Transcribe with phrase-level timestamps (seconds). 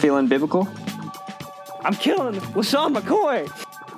[0.00, 0.68] Feeling biblical?
[1.84, 3.50] I'm killing LeSean McCoy.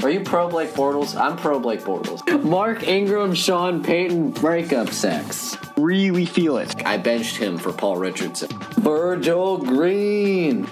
[0.03, 1.19] Are you pro Blake Bortles?
[1.19, 2.42] I'm pro Blake Bortles.
[2.42, 5.56] Mark Ingram, Sean Payton, breakup sex.
[5.76, 6.86] Really feel it.
[6.86, 8.48] I benched him for Paul Richardson.
[8.79, 10.64] Virgil Green.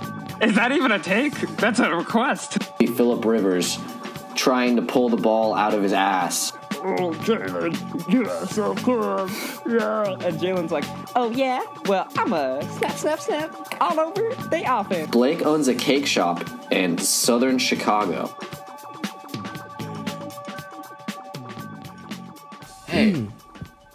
[0.42, 1.34] Is that even a take?
[1.56, 2.62] That's a request.
[2.79, 3.79] Philip Rivers
[4.34, 6.52] trying to pull the ball out of his ass.
[6.87, 7.73] Oh, Jalen,
[8.12, 10.05] yes, of course, yeah.
[10.05, 10.85] And Jalen's like,
[11.17, 15.11] oh yeah, well I'm a snap, snap, snap all over the offense.
[15.11, 18.27] Blake owns a cake shop in southern Chicago.
[22.86, 23.29] Hey, hmm.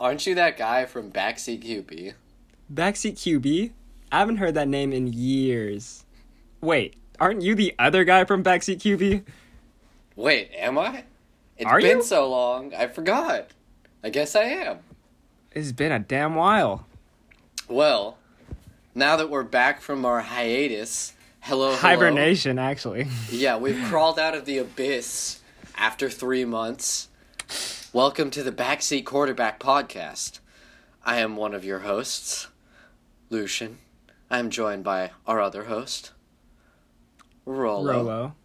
[0.02, 2.14] aren't you that guy from Backseat QB?
[2.74, 3.72] Backseat QB?
[4.12, 6.06] I haven't heard that name in years.
[6.60, 9.26] Wait, aren't you the other guy from Backseat QB?
[10.16, 11.04] Wait, am I?
[11.60, 12.04] It's Are been you?
[12.04, 13.48] so long, I forgot.
[14.02, 14.78] I guess I am.
[15.52, 16.88] It's been a damn while.
[17.68, 18.18] Well,
[18.96, 21.78] now that we're back from our hiatus, hello, hello.
[21.78, 23.08] Hibernation, actually.
[23.30, 25.42] Yeah, we've crawled out of the abyss
[25.76, 27.10] after three months.
[27.92, 30.40] Welcome to the Backseat Quarterback Podcast.
[31.04, 32.48] I am one of your hosts,
[33.30, 33.80] Lucian.
[34.32, 36.12] I am joined by our other host,
[37.46, 37.92] Rolo.
[37.92, 38.36] Rolo.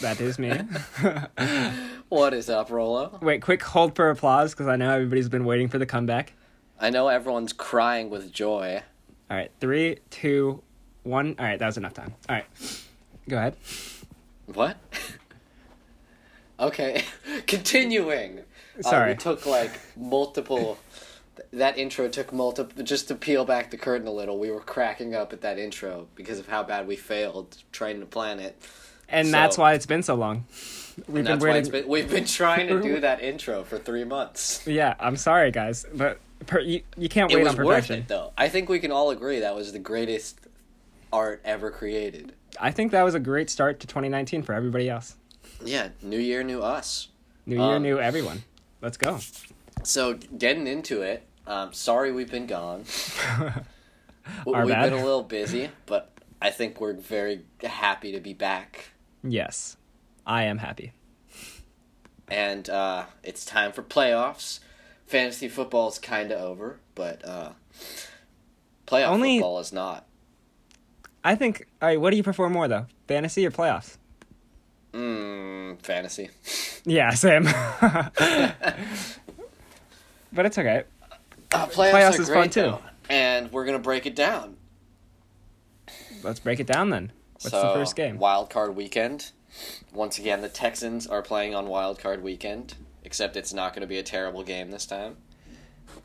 [0.00, 0.60] That is me.
[2.10, 3.18] What is up, Rolo?
[3.22, 6.34] Wait, quick hold for applause because I know everybody's been waiting for the comeback.
[6.78, 8.82] I know everyone's crying with joy.
[9.28, 10.62] All right, three, two,
[11.02, 11.34] one.
[11.38, 12.14] All right, that was enough time.
[12.28, 12.46] All right,
[13.28, 13.56] go ahead.
[14.46, 14.76] What?
[16.60, 17.02] okay,
[17.48, 18.40] continuing.
[18.78, 19.12] Uh, Sorry.
[19.12, 20.78] we took like multiple.
[21.52, 22.84] That intro took multiple.
[22.84, 26.06] Just to peel back the curtain a little, we were cracking up at that intro
[26.14, 28.62] because of how bad we failed trying to plan it.
[29.08, 30.46] And So- that's why it's been so long.
[31.08, 31.70] We've been waiting.
[31.72, 34.64] been, we've been trying to do that intro for three months.
[34.66, 38.06] Yeah, I'm sorry, guys, but per, you you can't It wait was on worth it
[38.06, 38.32] though.
[38.38, 40.38] I think we can all agree that was the greatest
[41.12, 42.34] art ever created.
[42.60, 45.16] I think that was a great start to 2019 for everybody else.
[45.64, 47.08] Yeah, new year, new us.
[47.44, 48.44] New year, Um, new everyone.
[48.80, 49.18] Let's go.
[49.82, 52.84] So getting into it, um, sorry we've been gone.
[54.46, 54.90] We've bad.
[54.90, 56.10] been a little busy, but
[56.40, 58.86] I think we're very happy to be back.
[59.26, 59.76] Yes,
[60.26, 60.92] I am happy.
[62.28, 64.60] And uh, it's time for playoffs.
[65.06, 67.50] Fantasy football is kind of over, but uh,
[68.86, 70.06] playoff Only- football is not.
[71.26, 71.66] I think.
[71.80, 73.96] All right, what do you prefer more though, fantasy or playoffs?
[74.92, 76.30] Mm, fantasy.
[76.86, 77.44] Yeah, same.
[80.32, 80.84] but it's okay.
[81.50, 82.60] Uh, playoffs, Playoffs is fun, too.
[82.60, 84.58] though, and we're gonna break it down.
[86.22, 87.10] Let's break it down then.
[87.34, 88.18] What's so, the first game?
[88.18, 89.32] Wild card weekend.
[89.92, 92.74] Once again, the Texans are playing on wild card weekend.
[93.04, 95.16] Except it's not going to be a terrible game this time.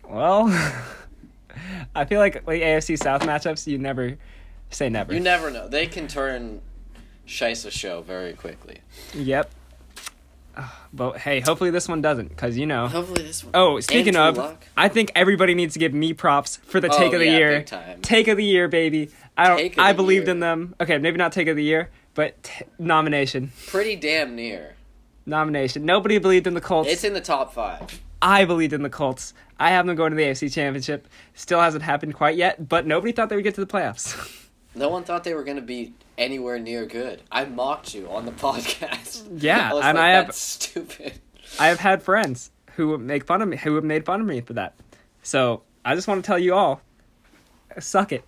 [0.08, 0.48] Well,
[1.96, 4.18] I feel like like AFC South matchups, you never
[4.70, 5.14] say never.
[5.14, 5.68] You never know.
[5.68, 6.62] They can turn
[7.26, 8.80] Scheisse show very quickly.
[9.14, 9.52] Yep.
[10.92, 12.88] But hey, hopefully this one doesn't, cause you know.
[12.88, 13.52] Hopefully this one.
[13.54, 14.66] Oh, speaking of, Luck.
[14.76, 17.38] I think everybody needs to give me props for the Oh, take of the yeah,
[17.38, 17.66] year.
[18.02, 19.12] Take of the year, baby.
[19.38, 19.80] I don't.
[19.80, 20.32] I believed year.
[20.32, 20.76] in them.
[20.82, 23.52] Okay, maybe not take of the year, but t- nomination.
[23.68, 24.76] Pretty damn near.
[25.28, 25.86] Nomination.
[25.86, 26.90] Nobody believed in the Colts.
[26.90, 28.02] It's in the top five.
[28.22, 29.34] I believed in the Colts.
[29.60, 31.08] I have them going to the AFC Championship.
[31.36, 34.38] Still hasn't happened quite yet, but nobody thought they would get to the playoffs.
[34.76, 37.22] No one thought they were going to be anywhere near good.
[37.32, 39.26] I mocked you on the podcast.
[39.42, 41.14] Yeah, I and like, I have- That's stupid.
[41.60, 44.42] I have had friends who make fun of me, who have made fun of me
[44.42, 44.76] for that.
[45.24, 46.82] So I just want to tell you all,
[47.80, 48.24] suck it.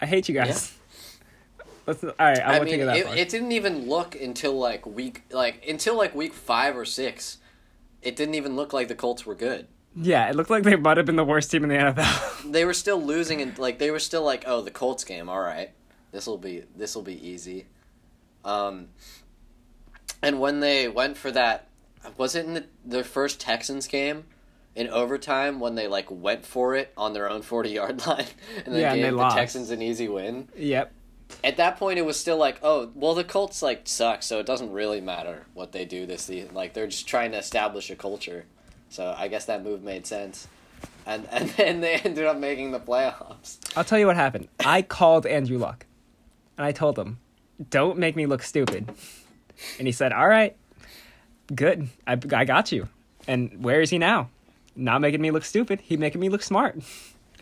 [0.00, 0.72] I hate you guys.
[1.86, 4.14] Let's, all right, I, I won't mean, take it that it, it didn't even look
[4.14, 7.38] until like week, like until like week five or six.
[8.02, 9.66] It didn't even look like the Colts were good.
[9.96, 12.50] yeah, it looked like they might have been the worst team in the NFL.
[12.52, 15.40] They were still losing, and like they were still like, oh, the Colts game, all
[15.40, 15.70] right,
[16.12, 17.66] this will be this will be easy.
[18.44, 18.88] Um,
[20.22, 21.66] and when they went for that,
[22.16, 24.24] was it in the, their first Texans game?
[24.74, 28.24] In overtime, when they like went for it on their own forty yard line,
[28.64, 29.36] and they Yeah, and gave they the lost.
[29.36, 30.48] Texans an easy win.
[30.56, 30.92] yep.
[31.44, 34.44] At that point, it was still like, oh, well, the Colts like suck, so it
[34.46, 36.54] doesn't really matter what they do this season.
[36.54, 38.44] Like they're just trying to establish a culture.
[38.90, 40.48] So I guess that move made sense,
[41.06, 43.58] and and then they ended up making the playoffs.
[43.76, 44.48] I'll tell you what happened.
[44.64, 45.84] I called Andrew Luck,
[46.56, 47.18] and I told him,
[47.70, 48.90] "Don't make me look stupid."
[49.78, 50.56] And he said, "All right,
[51.54, 51.88] good.
[52.06, 52.88] I, I got you."
[53.28, 54.30] And where is he now?
[54.74, 55.80] Not making me look stupid.
[55.80, 56.78] He making me look smart.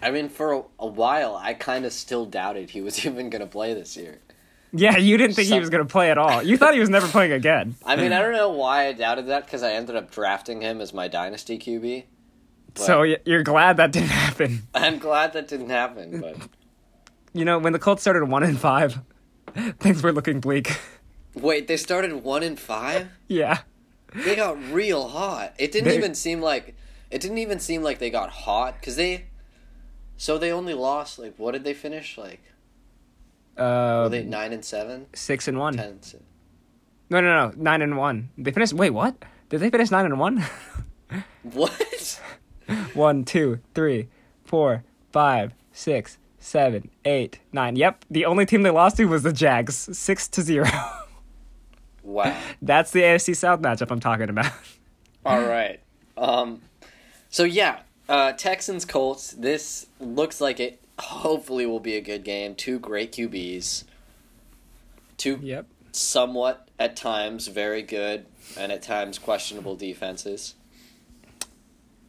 [0.03, 3.41] I mean, for a, a while, I kind of still doubted he was even going
[3.41, 4.19] to play this year.
[4.73, 6.43] Yeah, you didn't think he was going to play at all.
[6.43, 7.75] You thought he was never playing again.
[7.85, 10.81] I mean, I don't know why I doubted that because I ended up drafting him
[10.81, 12.05] as my dynasty QB.
[12.75, 14.63] But So you're glad that didn't happen.
[14.73, 16.21] I'm glad that didn't happen.
[16.21, 16.37] But
[17.33, 19.01] You know, when the Colts started one and five,
[19.79, 20.77] things were looking bleak.
[21.35, 23.09] Wait, they started one and five.
[23.29, 23.59] yeah.
[24.13, 25.55] They got real hot.
[25.57, 26.75] It didn't They- even seem like
[27.13, 29.27] it didn't even seem like they got hot because they.
[30.17, 32.43] So they only lost like what did they finish like?
[33.57, 35.07] Uh, Were they nine and seven?
[35.15, 35.75] six and one.
[35.77, 35.87] Ten.
[35.87, 36.15] and
[37.09, 38.31] No, no, no, nine and one.
[38.37, 38.73] They finished.
[38.73, 39.15] Wait, what?
[39.49, 40.45] Did they finish nine and one?
[41.43, 42.21] What?
[42.95, 44.09] one, two, three,
[44.45, 47.77] four, five, six, seven, eight, nine.
[47.77, 50.69] Yep, the only team they lost to was the Jags, six to zero.
[52.03, 52.37] Wow.
[52.63, 54.51] That's the AFC South matchup I'm talking about.
[55.25, 55.81] All right.
[56.17, 56.63] Um.
[57.29, 59.31] So yeah, uh, Texans Colts.
[59.33, 60.81] This looks like it.
[60.99, 62.55] Hopefully, will be a good game.
[62.55, 63.85] Two great QBs.
[65.19, 65.67] Two Yep.
[65.93, 68.25] somewhat at times very good
[68.59, 70.55] and at times questionable defenses.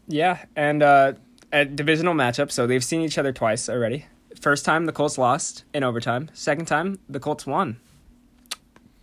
[0.07, 1.13] Yeah, and uh,
[1.51, 4.05] a divisional matchup, so they've seen each other twice already.
[4.41, 6.29] First time the Colts lost in overtime.
[6.33, 7.79] Second time the Colts won.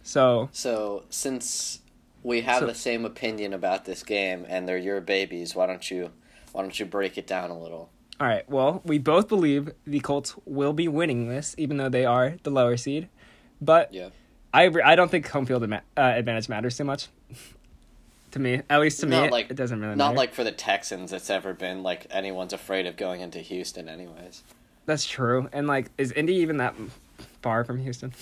[0.03, 1.81] So So since
[2.23, 5.89] we have So- the same opinion about this game and they're your babies, why don't
[5.91, 6.11] you
[6.53, 7.91] why don't you break it down a little?
[8.21, 8.49] All right.
[8.51, 12.51] Well, we both believe the Colts will be winning this, even though they are the
[12.51, 13.09] lower seed.
[13.61, 14.09] But Yeah.
[14.53, 17.09] I re- I don't think home field adma- uh, advantage matters too much.
[18.33, 20.17] to me, at least to me, Not it- like it doesn't really Not matter.
[20.17, 24.43] like for the Texans it's ever been like anyone's afraid of going into Houston anyways.
[24.89, 25.51] That's true.
[25.53, 26.75] And like, is Indy even that
[27.43, 28.15] far from Houston?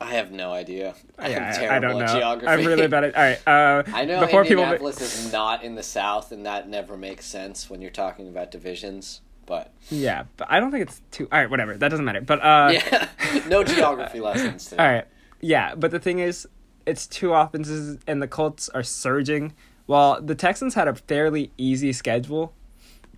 [0.00, 0.96] I have no idea.
[1.16, 2.18] I'm Yeah, terrible I don't know.
[2.18, 2.52] geography.
[2.52, 3.14] I'm really bad at.
[3.16, 3.38] All right.
[3.46, 4.64] Uh, I know before people.
[4.64, 8.50] Indianapolis is not in the South, and that never makes sense when you're talking about
[8.50, 9.20] divisions.
[9.46, 11.28] But Yeah, but I don't think it's too.
[11.30, 11.76] All right, whatever.
[11.76, 12.20] That doesn't matter.
[12.20, 13.08] But uh, yeah,
[13.48, 14.82] no geography lessons today.
[14.84, 15.04] All right.
[15.40, 16.48] Yeah, but the thing is,
[16.84, 19.54] it's two offenses, and the Colts are surging.
[19.86, 22.52] While the Texans had a fairly easy schedule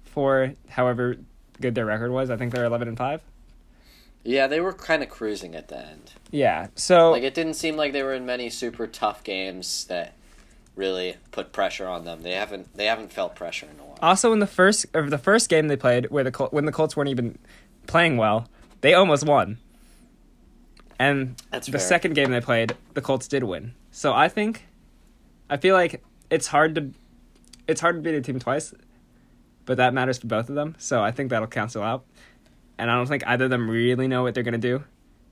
[0.04, 1.16] for however
[1.60, 2.30] good their record was.
[2.30, 3.22] I think they're eleven and five.
[4.22, 6.12] Yeah, they were kind of cruising at the end.
[6.30, 6.68] Yeah.
[6.74, 10.12] So Like it didn't seem like they were in many super tough games that
[10.76, 12.22] really put pressure on them.
[12.22, 13.98] They haven't they haven't felt pressure in a while.
[14.02, 16.72] also in the first or the first game they played, where the Col- when the
[16.72, 17.38] Colts weren't even
[17.86, 18.46] playing well,
[18.82, 19.58] they almost won.
[20.98, 21.80] And That's the fair.
[21.80, 23.72] second game they played, the Colts did win.
[23.90, 24.66] So I think,
[25.48, 26.90] I feel like it's hard to,
[27.66, 28.74] it's hard to beat a team twice,
[29.70, 30.74] but that matters for both of them.
[30.78, 32.04] So I think that'll cancel out.
[32.76, 34.82] And I don't think either of them really know what they're gonna do,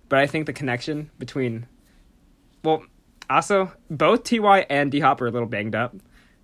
[0.09, 1.67] but I think the connection between,
[2.63, 2.85] well,
[3.29, 5.97] also both Ty and D Hop are a little banged up,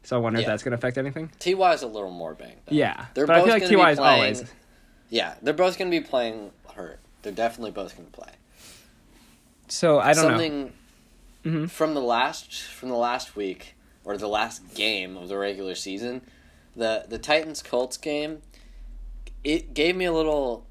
[0.03, 1.31] so I wonder if that's gonna affect anything.
[1.39, 2.57] Ty is a little more banged.
[2.67, 2.73] Up.
[2.73, 4.45] Yeah, they're but I both feel like Ty is playing- always.
[5.11, 6.99] Yeah, they're both going to be playing hurt.
[7.23, 8.33] They're definitely both going to play.
[9.69, 10.31] So I don't know.
[10.31, 10.73] Something
[11.45, 11.71] Mhm.
[11.71, 16.23] from the last from the last week or the last game of the regular season,
[16.77, 18.43] the the Titans Colts game,
[19.43, 20.67] it gave me a little.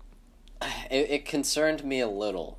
[0.89, 2.57] It, it concerned me a little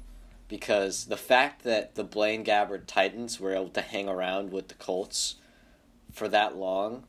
[0.48, 4.74] because the fact that the Blaine Gabbert Titans were able to hang around with the
[4.74, 5.36] Colts
[6.12, 7.04] for that long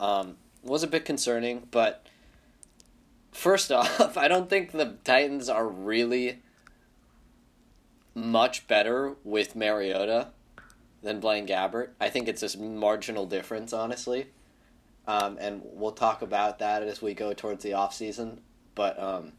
[0.00, 1.68] um, was a bit concerning.
[1.70, 2.06] But
[3.32, 6.40] first off, I don't think the Titans are really
[8.14, 10.28] much better with Mariota
[11.02, 11.90] than Blaine Gabbert.
[12.00, 14.26] I think it's a marginal difference, honestly.
[15.06, 18.40] Um, and we'll talk about that as we go towards the off season.
[18.74, 19.32] But um,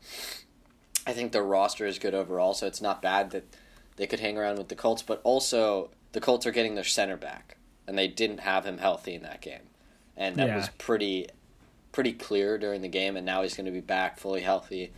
[1.08, 3.44] I think the roster is good overall, so it's not bad that
[3.98, 5.02] they could hang around with the Colts.
[5.02, 9.16] But also, the Colts are getting their center back, and they didn't have him healthy
[9.16, 9.62] in that game,
[10.16, 10.58] and that Yeah.
[10.58, 11.28] was pretty
[11.92, 13.16] pretty clear during the game.
[13.16, 14.92] And now he's going to be back fully healthy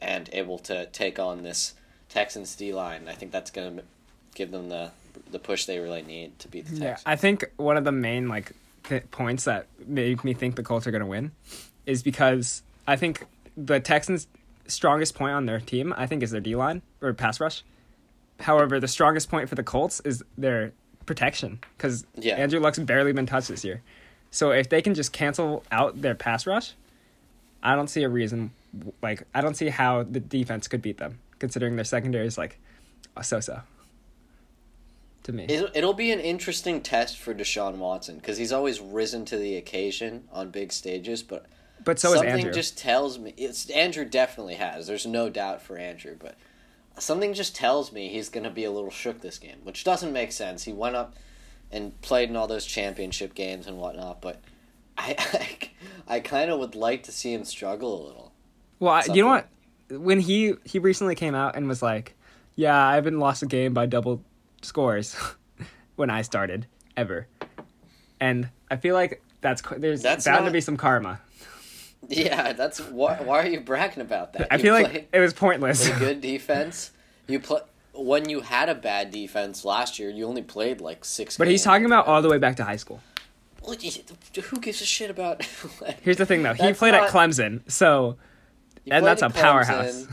[0.00, 1.74] and able to take on this
[2.08, 3.08] Texans D line.
[3.08, 3.82] I think that's going to
[4.34, 4.92] give them the
[5.30, 6.80] the push they really need to beat the Texans.
[6.80, 7.06] Yeah, Texans.
[7.06, 8.52] I think one of the main like
[8.86, 11.32] th- points that make me think the Colts are going to win
[11.84, 13.24] is because I think
[13.56, 14.26] the Texans'
[14.66, 17.62] strongest point on their team, I think, is their D line or pass rush.
[18.40, 20.72] However, the strongest point for the Colts is their
[21.06, 22.34] protection because Yeah.
[22.36, 23.82] Andrew Luck's barely been touched this year.
[24.30, 26.74] So if they can just cancel out their pass rush,
[27.62, 28.50] I don't see a reason.
[29.02, 32.58] Like I don't see how the defense could beat them, considering their secondary is like
[33.16, 33.60] a so-so.
[35.26, 39.24] To me, It'll, it'll be an interesting test for Deshaun Watson because he's always risen
[39.24, 41.46] to the occasion on big stages, but
[41.84, 42.52] but so is something Andrew.
[42.52, 44.86] just tells me it's Andrew definitely has.
[44.86, 46.36] There's no doubt for Andrew, but
[47.00, 50.12] something just tells me he's going to be a little shook this game, which doesn't
[50.12, 50.62] make sense.
[50.62, 51.16] He went up
[51.72, 54.40] and played in all those championship games and whatnot, but
[54.96, 58.32] I I, I kind of would like to see him struggle a little.
[58.78, 59.48] Well, I, you know what?
[59.90, 62.14] When he he recently came out and was like,
[62.54, 64.22] "Yeah, I haven't lost a game by double
[64.62, 65.16] scores
[65.96, 67.26] when I started ever,"
[68.20, 71.20] and I feel like that's there's That's bound to be some karma.
[72.08, 73.20] Yeah, that's why.
[73.22, 74.52] Why are you bragging about that?
[74.52, 75.88] I You feel like it was pointless.
[75.98, 76.90] good defense.
[77.26, 77.60] You play
[77.94, 81.36] when you had a bad defense last year, you only played like six.
[81.36, 83.00] But he's talking about all the way back to high school.
[83.62, 85.42] Well, who gives a shit about?
[86.02, 86.52] Here's the thing, though.
[86.52, 88.16] He played not- at Clemson, so
[88.88, 90.06] and that's a at powerhouse.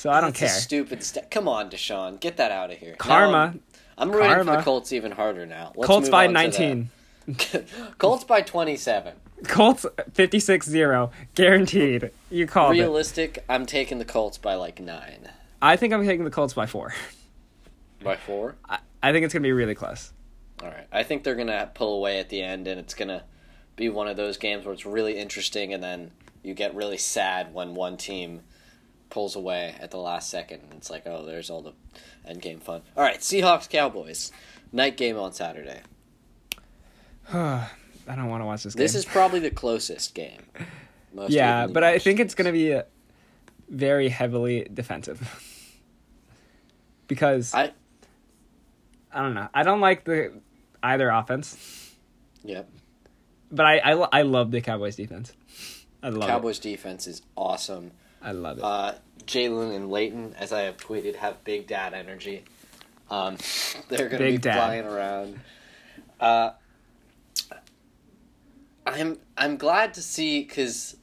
[0.00, 0.48] So I don't That's care.
[0.48, 1.30] Stupid step.
[1.30, 2.94] Come on, Deshaun, get that out of here.
[2.96, 3.52] Karma.
[3.98, 5.72] I'm, I'm rooting for the Colts even harder now.
[5.76, 6.88] Let's Colts by on 19.
[7.98, 9.12] Colts by 27.
[9.44, 12.12] Colts 56-0 guaranteed.
[12.30, 12.80] You called it.
[12.80, 15.28] Realistic, I'm taking the Colts by like nine.
[15.60, 16.94] I think I'm taking the Colts by 4.
[18.02, 18.54] By four.
[18.66, 20.14] I, I think it's going to be really close.
[20.62, 20.86] All right.
[20.90, 23.24] I think they're gonna pull away at the end, and it's gonna
[23.76, 26.10] be one of those games where it's really interesting, and then
[26.42, 28.40] you get really sad when one team
[29.10, 30.62] pulls away at the last second.
[30.62, 31.72] And it's like, oh, there's all the
[32.26, 32.82] end game fun.
[32.96, 34.32] All right, Seahawks Cowboys
[34.72, 35.80] night game on Saturday.
[37.32, 37.68] I
[38.06, 38.82] don't want to watch this game.
[38.82, 40.42] This is probably the closest game.
[41.12, 42.82] Most yeah, but I think it's going to be uh
[43.68, 45.46] very heavily defensive.
[47.10, 47.72] because I,
[49.12, 49.48] I don't know.
[49.52, 50.32] I don't like the
[50.82, 51.94] either offense,
[52.42, 52.70] yep.
[53.50, 55.32] but I I, I love the Cowboys defense.
[56.02, 57.90] I love Cowboys defense is awesome.
[58.22, 58.64] I love it.
[58.64, 62.44] Uh, Jaylon and Leighton, as I have tweeted, have big dad energy.
[63.10, 63.36] Um,
[63.88, 64.54] they're going to be dad.
[64.54, 65.40] flying around.
[66.18, 66.50] Uh,
[68.86, 70.96] I'm I'm glad to see because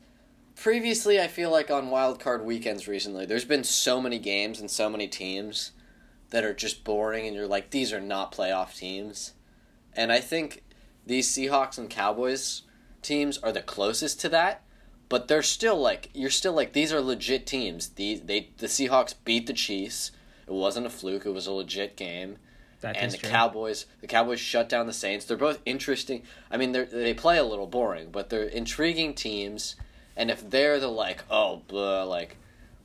[0.56, 4.70] previously I feel like on wild card weekends recently, there's been so many games and
[4.70, 5.72] so many teams
[6.30, 9.34] that are just boring, and you're like, these are not playoff teams.
[9.94, 10.64] And I think
[11.06, 12.64] these Seahawks and Cowboys
[13.02, 14.62] teams are the closest to that
[15.10, 17.90] but they're still like you're still like these are legit teams.
[17.90, 20.12] These they the Seahawks beat the Chiefs.
[20.48, 21.26] It wasn't a fluke.
[21.26, 22.38] It was a legit game.
[22.82, 23.30] That and the true.
[23.30, 25.26] Cowboys, the Cowboys shut down the Saints.
[25.26, 26.24] They're both interesting.
[26.52, 29.76] I mean, they they play a little boring, but they're intriguing teams.
[30.16, 32.38] And if they're the like oh blah, like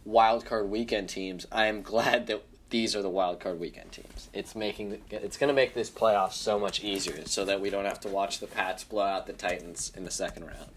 [0.04, 4.30] wild card weekend teams, I am glad that these are the wild card weekend teams.
[4.32, 7.68] It's making the, it's going to make this playoff so much easier, so that we
[7.68, 10.70] don't have to watch the Pats blow out the Titans in the second round.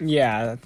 [0.00, 0.56] Yeah,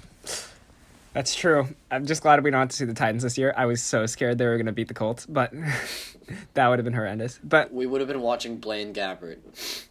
[1.13, 1.67] that's true.
[1.91, 3.53] I'm just glad we don't have to see the Titans this year.
[3.55, 5.53] I was so scared they were going to beat the Colts, but
[6.53, 7.39] that would have been horrendous.
[7.43, 9.37] But We would have been watching Blaine Gabbert.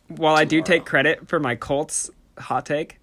[0.08, 2.98] while I do take credit for my Colts hot take,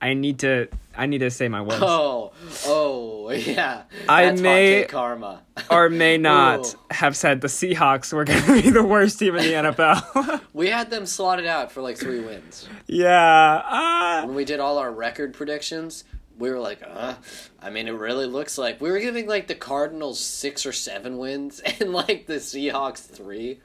[0.00, 1.78] I need to I need to say my words.
[1.80, 2.32] Oh,
[2.66, 3.82] oh, yeah.
[4.08, 5.42] I may- karma.
[5.70, 6.78] or may not Ooh.
[6.90, 10.40] have said the Seahawks were going to be the worst team in the NFL.
[10.52, 12.68] We had them slotted out for like three wins.
[12.88, 13.62] yeah.
[13.64, 14.22] Ah.
[14.26, 16.02] When we did all our record predictions,
[16.36, 17.14] we were like, uh,
[17.62, 21.16] I mean, it really looks like we were giving like the Cardinals six or seven
[21.18, 23.60] wins and like the Seahawks three.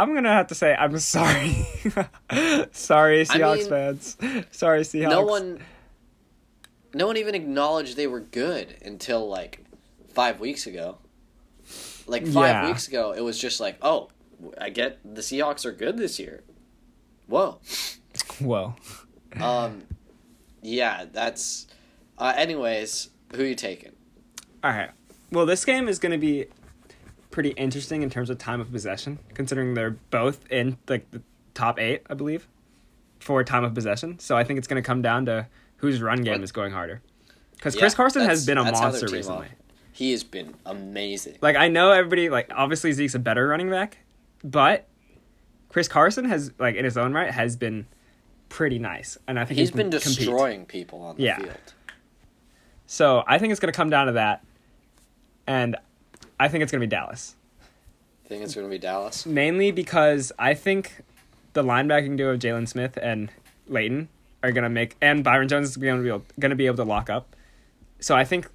[0.00, 1.50] I'm going to have to say I'm sorry.
[2.72, 4.16] sorry Seahawks mean, fans.
[4.50, 5.10] Sorry Seahawks.
[5.10, 5.60] No one,
[6.94, 9.62] no one even acknowledged they were good until like
[10.14, 10.96] five weeks ago.
[12.06, 12.66] Like five Yeah.
[12.66, 14.08] weeks ago, it was just like, oh,
[14.58, 16.44] I get the Seahawks are good this year.
[17.26, 17.58] Whoa.
[18.38, 18.74] Whoa.
[19.40, 19.82] Um,
[20.60, 21.68] yeah, that's.
[22.18, 23.92] Uh, anyways, who you taking?
[24.64, 24.90] All right.
[25.30, 26.46] Well, this game is going to be
[27.30, 31.22] pretty interesting in terms of time of possession, considering they're both in like the
[31.54, 32.48] top eight, I believe,
[33.20, 34.18] for time of possession.
[34.18, 35.46] So I think it's going to come down to
[35.78, 36.42] whose run game What?
[36.42, 37.00] is going harder.
[37.52, 39.46] Because Yeah, Chris Carson has been a that's how their monster recently.
[39.46, 39.52] op-
[39.92, 41.36] He has been amazing.
[41.40, 43.98] Like I know everybody like obviously Zeke's a better running back,
[44.42, 44.86] but
[45.68, 47.86] Chris Carson has like in his own right has been
[48.48, 50.02] pretty nice, and I think He's he been compete.
[50.16, 51.38] destroying people on the Yeah.
[51.38, 51.74] field.
[52.86, 54.42] So I think it's going to come down to that,
[55.46, 55.76] and
[56.40, 57.36] I think it's going to be Dallas.
[58.26, 59.26] Think it's going to be Dallas.
[59.26, 61.02] mainly because I think
[61.52, 63.30] the linebacking duo of Jaylon Smith and
[63.68, 64.08] Leighton
[64.42, 67.10] are gonna make, and Byron Jones is gonna be able, gonna be able to lock
[67.10, 67.36] up.
[67.98, 68.48] So I think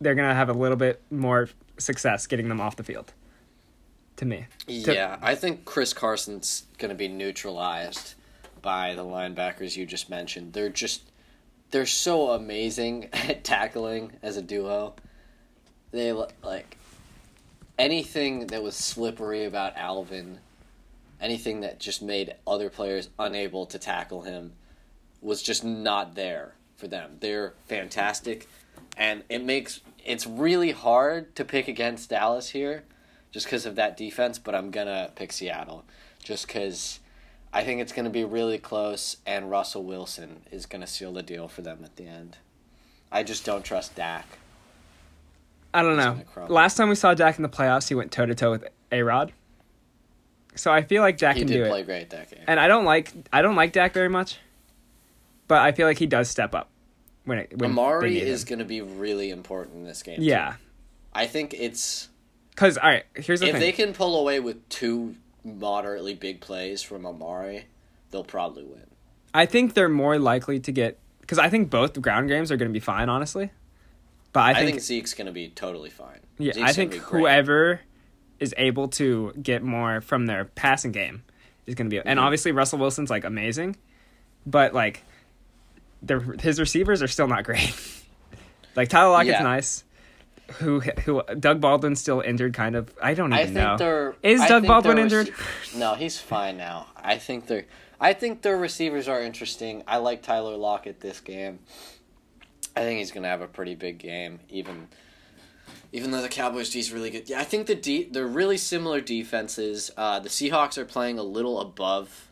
[0.00, 3.12] they're gonna have a little bit more success getting them off the field.
[4.16, 8.12] To me, To- Yeah, I think Chris Carson's going to be neutralized
[8.60, 10.52] by the linebackers you just mentioned.
[10.52, 11.02] They're just
[11.70, 14.94] they're so amazing at tackling as a duo.
[15.92, 16.76] They li- like
[17.80, 20.38] anything that was slippery about Alvin,
[21.18, 24.52] anything that just made other players unable to tackle him
[25.22, 27.16] was just not there for them.
[27.20, 28.46] They're fantastic
[28.98, 32.84] and it makes it's really hard to pick against Dallas here
[33.32, 35.84] just because of that defense, but I'm gonna pick Seattle
[36.22, 37.00] just because
[37.50, 41.48] I think it's gonna be really close, and Russell Wilson is gonna seal the deal
[41.48, 42.36] for them at the end.
[43.10, 44.26] I just don't trust Dak.
[45.72, 46.20] I don't know.
[46.48, 49.02] Last time we saw Dak in the playoffs, he went toe to toe with A
[49.02, 49.32] Rod.
[50.56, 52.40] So I feel like Dak He can did do play it, great that game.
[52.46, 54.38] and I don't like I don't like Dak very much,
[55.48, 56.68] but I feel like he does step up
[57.24, 60.16] when it when Amari is gonna be really important in this game.
[60.18, 60.24] too.
[60.24, 60.54] yeah
[61.14, 62.08] I think it's
[62.50, 63.60] Because all right, here's the if thing.
[63.60, 67.66] they can pull away with two moderately big plays from Amari,
[68.10, 68.86] they'll probably win.
[69.32, 72.68] I think they're more likely to get because I think both ground games are going
[72.68, 73.50] to be fine, honestly.
[74.32, 76.20] But I I think, think, Zeke's going to be totally fine.
[76.38, 77.20] yeah, Zeke's I think gonna be great.
[77.20, 77.80] whoever
[78.38, 81.22] is able to get more from their passing game
[81.66, 82.00] is going to be.
[82.04, 82.22] And Mhm.
[82.22, 83.76] obviously Russell Wilson's like amazing,
[84.46, 85.02] but like,
[86.02, 87.74] the his receivers are still not great.
[88.76, 89.42] like Tyler Lockett's Yeah.
[89.42, 89.84] nice.
[90.58, 92.92] Who who Doug Baldwin's still injured, kind of.
[93.00, 94.14] I don't I even think know.
[94.22, 95.34] Is I Doug think Baldwin their injured?
[95.76, 96.86] no, he's fine now.
[96.96, 97.66] I think they're.
[98.00, 99.84] I think their receivers are interesting.
[99.86, 101.58] I like Tyler Lockett this game.
[102.76, 104.88] I think he's gonna have a pretty big game, even.
[105.92, 109.00] Even though the Cowboys D's really good, yeah, I think the D they're really similar
[109.00, 109.90] defenses.
[109.96, 112.30] Uh, the Seahawks are playing a little above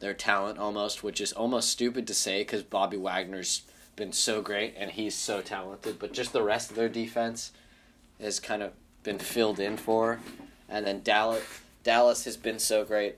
[0.00, 3.62] their talent almost, which is almost stupid to say because Bobby Wagner's
[3.94, 7.52] been so great and he's so talented, but just the rest of their defense
[8.20, 8.72] has kind of
[9.02, 10.18] been filled in for,
[10.68, 11.44] and then Dallas
[11.82, 13.16] Dallas has been so great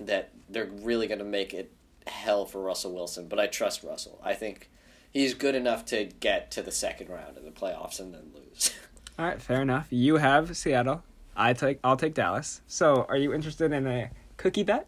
[0.00, 1.70] that they're really going to make it
[2.06, 3.28] hell for Russell Wilson.
[3.28, 4.20] But I trust Russell.
[4.22, 4.70] I think
[5.14, 8.70] he's good enough to get to the second round of the playoffs and then lose.
[9.18, 9.86] All right, fair enough.
[9.90, 11.02] You have Seattle.
[11.36, 12.60] I take I'll take Dallas.
[12.66, 14.86] So, are you interested in a cookie bet?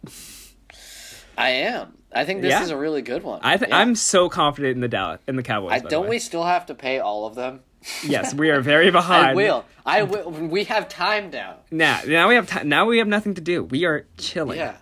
[1.39, 1.95] I am.
[2.13, 2.63] I think this Yeah?
[2.63, 3.41] is a really good one.
[3.43, 3.79] I th- Yeah.
[3.79, 5.73] I'm so confident in the Dallas in the Cowboys.
[5.73, 7.61] I don't we still have to pay all of them?
[8.05, 9.27] Yes, we are very behind.
[9.29, 9.65] I will.
[9.85, 10.29] I will.
[10.31, 11.59] We have time now.
[11.71, 12.69] Now, now we have time.
[12.69, 13.63] Now we have nothing to do.
[13.63, 14.59] We are chilling.
[14.59, 14.77] Yeah.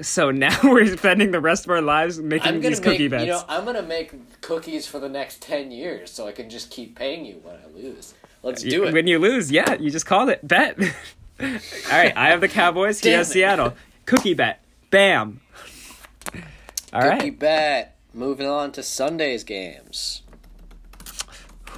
[0.00, 3.24] So now we're spending the rest of our lives making these make cookie bets.
[3.24, 6.70] you know I'm gonna make cookies for the next ten years so I can just
[6.70, 8.14] keep paying you when I lose.
[8.42, 8.92] Let's do it.
[8.92, 10.46] When you lose, yeah, you just called it.
[10.46, 10.78] Bet.
[11.40, 11.46] All
[11.90, 13.00] right, I have the Cowboys.
[13.00, 13.30] He has.
[13.30, 13.74] Seattle.
[14.06, 14.64] Cookie bet.
[14.90, 15.40] Bam.
[16.92, 17.18] All right.
[17.18, 17.96] Cookie bet.
[18.14, 20.22] Moving on to Sunday's games.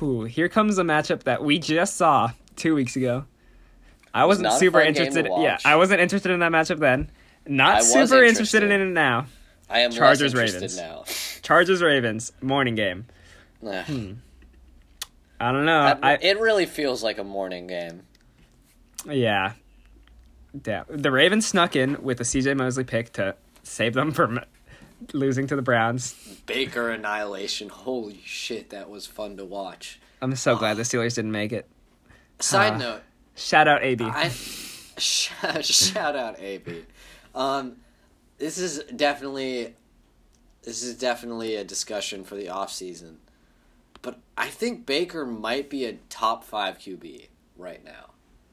[0.02, 3.24] Ooh, here comes a matchup that we just saw two weeks ago.
[4.14, 5.42] I wasn't super fun game to interested.
[5.42, 5.58] Yeah.
[5.64, 7.10] I wasn't interested in that matchup then.
[7.46, 8.62] Not I super interested.
[8.62, 9.26] in it now.
[9.68, 11.40] I am Chargers, less interested Ravens.
[11.42, 13.06] Chargers Ravens morning game.
[13.62, 13.84] now.
[15.42, 15.98] I don't know.
[16.02, 18.02] I, it really feels like a morning game.
[19.08, 19.52] yeah.
[20.66, 20.84] Yeah.
[20.88, 24.40] The Ravens snuck in with a CJ Mosley pick to save them from
[25.14, 26.12] losing to the Browns.
[26.46, 27.68] Baker annihilation.
[27.70, 29.98] Holy shit, that was fun to watch.
[30.20, 31.66] I'm so glad the Steelers didn't make it.
[32.40, 33.00] Side Uh, note,
[33.36, 34.04] Shout out AB.
[34.04, 34.28] I
[34.98, 36.84] shout out AB.
[37.34, 37.76] Um,
[38.38, 39.74] this is definitely
[40.62, 43.18] this is definitely a discussion for the off season,
[44.02, 48.10] but I think Baker might be a top five QB right now.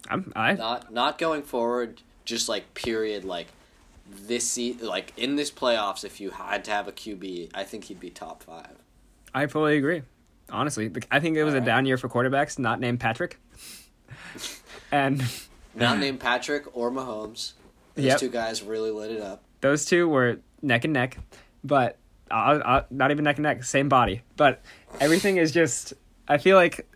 [0.10, 3.26] I'm, I Not not going forward, just like period.
[3.26, 3.48] Like
[4.10, 7.86] this se- like in this playoffs, if you had to have a QB, I think
[7.86, 8.76] he'd be top five.
[9.34, 10.04] I fully agree.
[10.50, 11.66] Honestly, I think it was a Alright.
[11.66, 13.38] down year for quarterbacks not named Patrick.
[14.92, 15.22] and
[15.76, 17.52] Not named Patrick or Mahomes.
[17.98, 18.20] Those Yep.
[18.20, 19.44] two guys really lit it up.
[19.62, 21.18] those two were neck and neck,
[21.64, 21.98] but
[22.32, 24.22] uh, uh, not even neck and neck, same body.
[24.38, 24.62] But
[25.00, 25.94] everything is just.
[26.28, 26.88] I feel like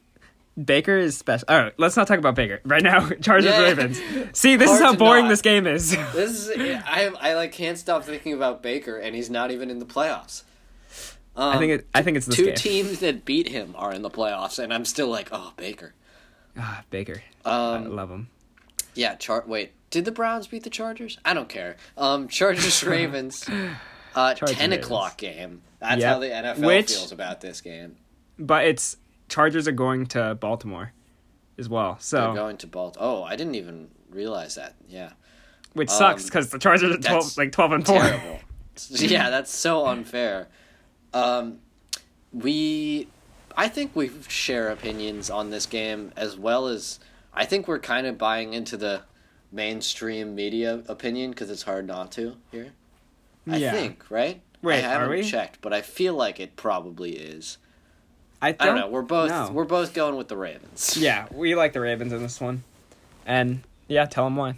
[0.64, 1.46] Baker is special.
[1.50, 3.10] All right, let's not talk about Baker right now.
[3.22, 3.62] Chargers Yeah.
[3.62, 4.02] Ravens.
[4.34, 5.30] See, this is how boring not.
[5.30, 5.96] this game is.
[6.14, 9.80] This is I I like can't stop thinking about Baker, and he's not even in
[9.80, 10.44] the playoffs.
[11.36, 12.56] Um, I think it, I think it's two game.
[12.56, 15.94] teams that beat him are in the playoffs, and I'm still like, oh, Baker.
[16.58, 17.24] Ah, Baker.
[17.46, 18.28] I Um, love him.
[18.96, 19.44] Yeah, char.
[19.48, 21.18] Wait, did the Browns beat the Chargers?
[21.26, 21.78] I don't care.
[21.98, 23.48] Um, Chargers Ravens.
[24.16, 25.62] Uh, Chargers, ten o'clock game.
[25.80, 26.14] That's Yep.
[26.14, 27.96] how the NFL Which- feels about this game.
[28.38, 28.98] But it's
[29.30, 30.94] Chargers are going to Baltimore
[31.58, 31.94] as well.
[31.94, 33.08] They're So going to Baltimore.
[33.08, 34.76] Oh, I didn't even realize that.
[34.88, 35.12] Yeah,
[35.74, 38.00] which sucks um, because the Chargers are twelve, like twelve and four.
[38.00, 38.40] terrible.
[38.90, 40.48] yeah, that's so unfair.
[41.14, 41.60] Um,
[42.34, 43.08] we,
[43.58, 47.00] I think we share opinions on this game as well as
[47.34, 49.02] I think we're kind of buying into the
[49.52, 52.72] mainstream media opinion because it's hard not to here.
[53.50, 53.72] I Yeah.
[53.72, 54.42] think right.
[54.62, 54.84] Right.
[54.84, 55.24] I are haven't we?
[55.24, 57.58] checked, but I feel like it probably is.
[58.42, 58.88] I, I don't know.
[58.90, 59.50] We're both know.
[59.52, 60.96] we're both going with the Ravens.
[61.00, 62.64] Yeah, we like the Ravens in this one,
[63.26, 64.56] and yeah, tell them why.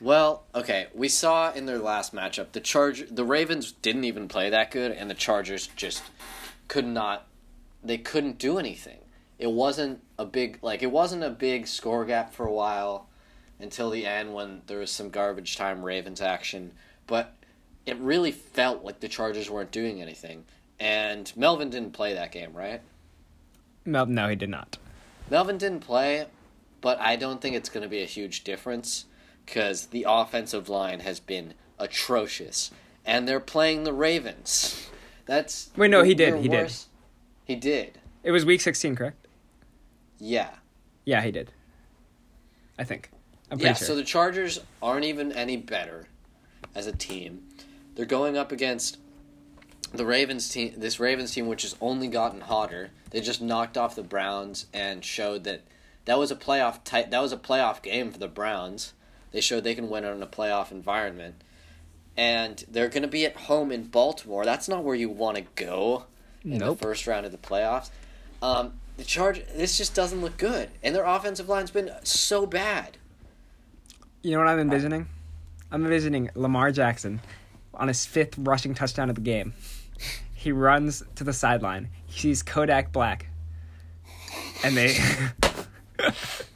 [0.00, 4.50] Well, okay, we saw in their last matchup the Charge the Ravens didn't even play
[4.50, 6.02] that good and the Chargers just
[6.68, 7.26] could not
[7.82, 8.98] they couldn't do anything.
[9.38, 13.08] It wasn't a big like it wasn't a big score gap for a while
[13.58, 16.72] until the end when there was some garbage time Ravens action,
[17.06, 17.34] but
[17.84, 20.44] it really felt like the Chargers weren't doing anything.
[20.78, 22.82] And Melvin didn't play that game, right?
[23.84, 24.76] No, no, he did not.
[25.30, 26.26] Melvin didn't play,
[26.80, 29.06] but I don't think it's going to be a huge difference
[29.44, 32.70] because the offensive line has been atrocious,
[33.04, 34.90] and they're playing the Ravens.
[35.24, 36.72] That's Wait, no, he did, he did.
[37.44, 37.98] He did.
[38.22, 39.25] It was week sixteen, correct?
[40.18, 40.50] Yeah.
[41.04, 41.50] Yeah, he did.
[42.78, 43.10] I think.
[43.50, 43.86] I'm Yeah, sure.
[43.88, 46.06] so the Chargers aren't even any better
[46.74, 47.46] as a team.
[47.94, 48.98] They're going up against
[49.92, 52.90] the Ravens team, this Ravens team, which has only gotten hotter.
[53.10, 55.62] They just knocked off the Browns and showed that
[56.06, 57.10] that was a playoff type.
[57.10, 58.92] That was a playoff game for the Browns.
[59.32, 61.36] They showed they can win in a playoff environment,
[62.16, 64.44] and they're going to be at home in Baltimore.
[64.44, 66.04] That's not where you want to go
[66.44, 66.78] in Nope.
[66.78, 67.90] the first round of the playoffs.
[68.42, 69.44] Um, the charge.
[69.54, 72.96] This just doesn't look good, and their offensive line's been so bad.
[74.22, 75.06] You know what I'm envisioning?
[75.70, 77.20] I'm envisioning Lamar Jackson
[77.74, 79.54] on his fifth rushing touchdown of the game.
[80.34, 81.88] He runs to the sideline.
[82.06, 83.28] He sees Kodak Black.
[84.64, 84.96] And they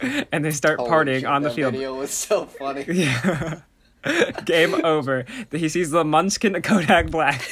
[0.33, 1.73] and they start Holy partying shit, on the that field.
[1.73, 2.85] Video was so funny.
[2.89, 3.61] Yeah.
[4.47, 5.27] Game over.
[5.51, 7.47] He sees the munchkin Kodak Black.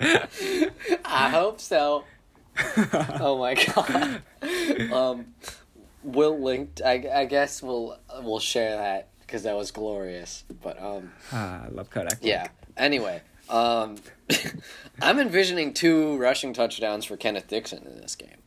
[0.00, 2.04] I hope so.
[3.20, 4.22] oh my god.
[4.92, 5.26] Um,
[6.02, 6.80] we'll link.
[6.84, 10.44] I, I guess we'll we'll share that because that was glorious.
[10.62, 12.18] But um, Ah, I love Kodak.
[12.20, 12.48] Yeah.
[12.76, 13.96] Anyway, um,
[15.02, 18.38] I'm envisioning two rushing touchdowns for Kenneth Dixon in this game.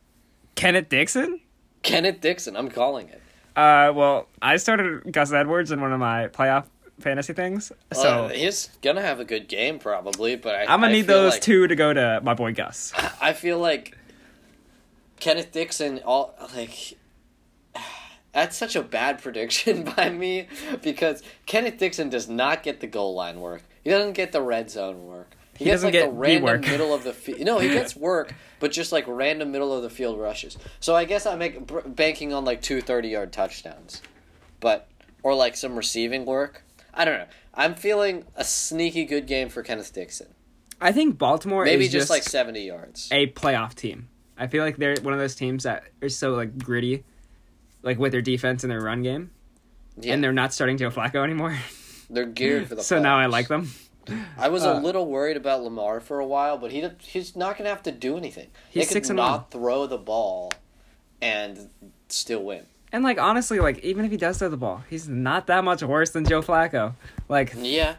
[0.54, 1.40] Kenneth Dixon?
[1.82, 3.22] Kenneth Dixon, I'm calling it.
[3.54, 6.64] Uh, well, I started Gus Edwards in one of my playoff
[6.98, 7.72] fantasy things.
[7.92, 11.32] So he's gonna have a good game probably, but I, I'm gonna I need those
[11.32, 12.92] like- two to go to my boy Gus.
[13.20, 13.96] I feel like
[15.20, 16.94] Kenneth Dixon all like
[18.32, 20.48] that's such a bad prediction by me
[20.82, 23.62] because Kenneth Dixon does not get the goal line work.
[23.84, 25.36] He doesn't get the red zone work.
[25.56, 26.60] He, He gets doesn't like get the random work.
[26.62, 27.40] middle of the field.
[27.40, 30.58] No, he gets work, but just like random middle of the field rushes.
[30.80, 31.60] So I guess I make
[31.96, 34.02] banking on like two 30 yard touchdowns,
[34.60, 34.86] but
[35.22, 36.62] or like some receiving work.
[36.96, 37.26] I don't know.
[37.54, 40.28] I'm feeling a sneaky good game for Kenneth Dixon.
[40.80, 43.08] I think Baltimore Maybe is just, just like 70 yards.
[43.12, 44.08] a playoff team.
[44.36, 47.04] I feel like they're one of those teams that are so like gritty,
[47.82, 49.30] like with their defense and their run game,
[49.98, 50.14] Yeah.
[50.14, 51.56] and they're not starting Joe Flacco anymore.
[52.08, 52.82] They're geared for the.
[52.84, 53.72] so now I like them.
[54.38, 57.58] I was uh, a little worried about Lamar for a while, but he he's not
[57.58, 58.48] gonna have to do anything.
[58.70, 60.52] He's they could six and not throw the ball
[61.20, 61.68] and
[62.08, 62.66] still win.
[62.96, 65.82] And like honestly, like even if he does throw the ball, he's not that much
[65.82, 66.94] worse than Joe Flacco.
[67.28, 67.96] Like Yeah,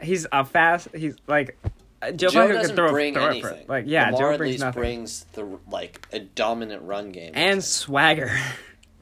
[0.00, 0.88] he's a fast.
[0.94, 1.58] He's like
[2.00, 3.66] uh, Joe, Joe Flacco could throw, bring throw anything.
[3.66, 4.06] for like yeah.
[4.06, 8.30] Lamar Joe at brings least nothing brings the like a dominant run game and swagger.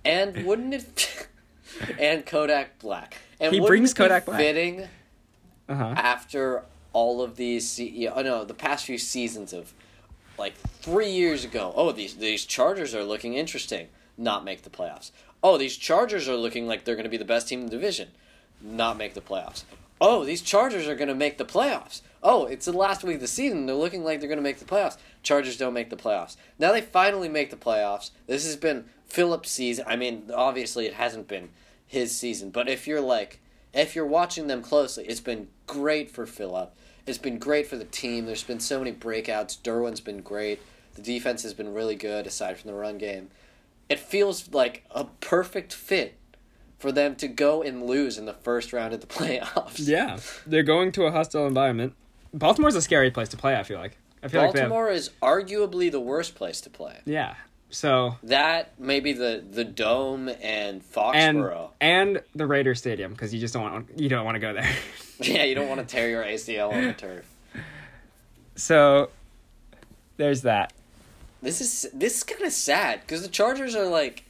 [0.05, 1.29] and wouldn't it
[2.01, 4.37] and Kodak Black and He brings Kodak Black.
[4.39, 4.89] fitting
[5.69, 5.95] Uh huh.
[5.97, 9.73] after all of these se- oh no the past few seasons of
[10.39, 15.11] like three years ago oh these these chargers are looking interesting not make the playoffs
[15.43, 17.73] oh these chargers are looking like they're going to be the best team in the
[17.73, 18.09] division
[18.61, 19.65] not make the playoffs
[20.01, 23.21] oh these chargers are going to make the playoffs oh it's the last week of
[23.21, 25.97] the season they're looking like they're going to make the playoffs chargers don't make the
[25.97, 30.87] playoffs now they finally make the playoffs this has been philip's season i mean obviously
[30.87, 31.49] it hasn't been
[31.87, 33.41] his season but if you're like
[33.73, 36.75] if you're watching them closely, it's been great for Philip.
[37.07, 38.27] It's been great for the team.
[38.27, 39.61] There's been so many breakouts.
[39.61, 40.61] Derwin's been great.
[40.95, 43.31] The defense has been really good, aside from the run game.
[43.93, 46.15] It feels like a perfect fit
[46.79, 49.87] for them to go and lose in the first round of the playoffs.
[49.87, 51.95] Yeah, they're going to a hostile environment.
[52.35, 53.57] Baltimore's a scary place to play.
[53.57, 53.97] I feel like.
[54.23, 57.01] I feel like have, Baltimore is arguably the worst place to play.
[57.05, 57.35] yeah.
[57.71, 61.71] So That maybe the the dome and and Foxborough.
[61.81, 64.71] and the Raiders Stadium because you just don't want you don't want to go there.
[65.21, 67.25] yeah, you don't want to tear your ACL on the turf.
[68.57, 69.09] so
[70.19, 70.73] there's that.
[71.43, 74.25] This is this is kind of sad because the Chargers are like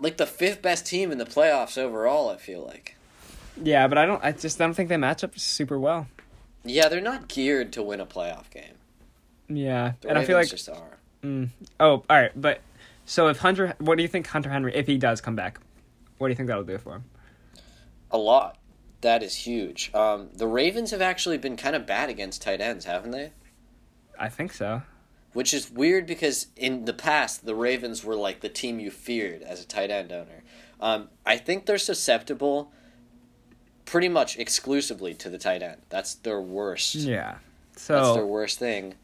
[0.00, 2.30] like the fifth best team in the playoffs overall.
[2.30, 2.96] I feel like.
[3.62, 4.22] Yeah, but I don't.
[4.24, 6.06] I just don't think they match up super well.
[6.64, 8.74] Yeah, they're not geared to win a playoff game.
[9.48, 10.98] Yeah, The and I feel like just are.
[11.22, 11.48] Mm.
[11.80, 12.30] Oh, all right.
[12.40, 12.60] But
[13.06, 15.58] so if Hunter, what do you think Hunter Henry, if he does come back,
[16.18, 17.04] what do you think that'll do for him?
[18.10, 18.58] A lot.
[19.00, 19.92] That is huge.
[19.94, 23.32] Um, the Ravens have actually been kind of bad against tight ends, haven't they?
[24.18, 24.82] I think so.
[25.38, 29.40] Which is weird because in the past the Ravens were like the team you feared
[29.42, 30.42] as a tight end owner.
[30.80, 32.72] Um, I think they're susceptible,
[33.84, 35.82] pretty much exclusively to the tight end.
[35.90, 36.96] That's their worst.
[36.96, 37.36] Yeah.
[37.74, 38.96] That's their worst thing.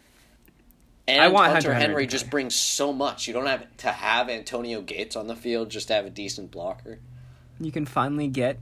[1.06, 3.28] And I want Hunter, Hunter Henry Henry just brings so much.
[3.28, 6.50] You don't have to have Antonio Gates on the field just to have a decent
[6.50, 6.98] blocker.
[7.60, 8.58] you can finally get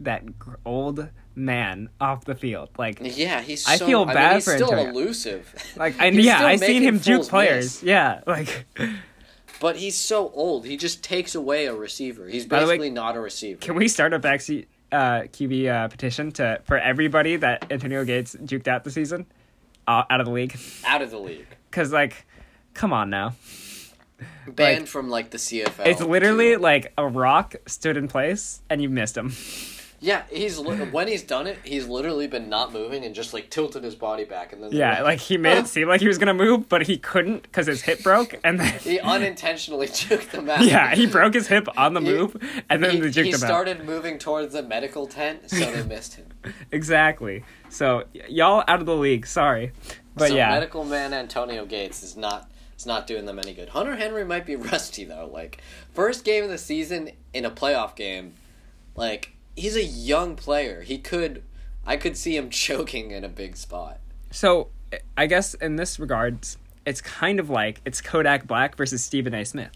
[0.00, 0.24] that
[0.66, 2.70] old man off the field.
[2.78, 3.66] Like, Yeah, he's.
[3.66, 4.90] I So, feel mean, bad he's for still Antonio.
[4.92, 5.54] elusive.
[5.76, 7.82] like I yeah, I seen him juke players.
[7.82, 7.82] miss.
[7.82, 8.66] Yeah, like
[9.60, 10.66] But he's so old.
[10.66, 12.28] He just takes away a receiver.
[12.28, 13.58] He's the way, basically not a receiver.
[13.60, 18.36] can we start a backseat uh, QB uh, petition to for everybody that Antonio Gates
[18.36, 19.26] juked out the season,
[19.86, 20.58] uh, out of the league?
[20.86, 21.46] Out of the league.
[21.70, 22.24] Because like,
[22.74, 23.34] come on now.
[24.46, 25.86] Banned Like- from like the CFL.
[25.86, 26.60] It's literally too.
[26.60, 29.32] like a rock stood in place and you missed him.
[30.00, 30.22] Yeah.
[30.30, 33.84] He's li- when he's done it, he's literally been not moving and just like tilted
[33.84, 36.34] his body back, and then Yeah, like he made it seem like he was gonna
[36.34, 40.62] move, but he couldn't because his hip broke, and then he unintentionally took them out.
[40.62, 42.36] yeah, he broke his hip on the He- move,
[42.70, 46.14] and then He, they juked he started moving towards the medical tent, so they missed
[46.14, 46.26] him.
[46.72, 47.44] Exactly.
[47.70, 49.26] So y- y'all out of the league.
[49.26, 49.72] Sorry,
[50.14, 53.70] but so yeah, medical man Antonio Gates is not it's not doing them any good.
[53.70, 55.28] Hunter Henry might be rusty though.
[55.32, 55.60] Like
[55.92, 58.34] first game of the season in a playoff game,
[58.94, 60.82] like he's a young player.
[60.82, 61.42] He could
[61.86, 63.98] I could see him choking in a big spot.
[64.30, 64.68] So
[65.16, 69.44] I guess in this regards, it's kind of like it's Kodak Black versus Stephen A.
[69.44, 69.70] Smith.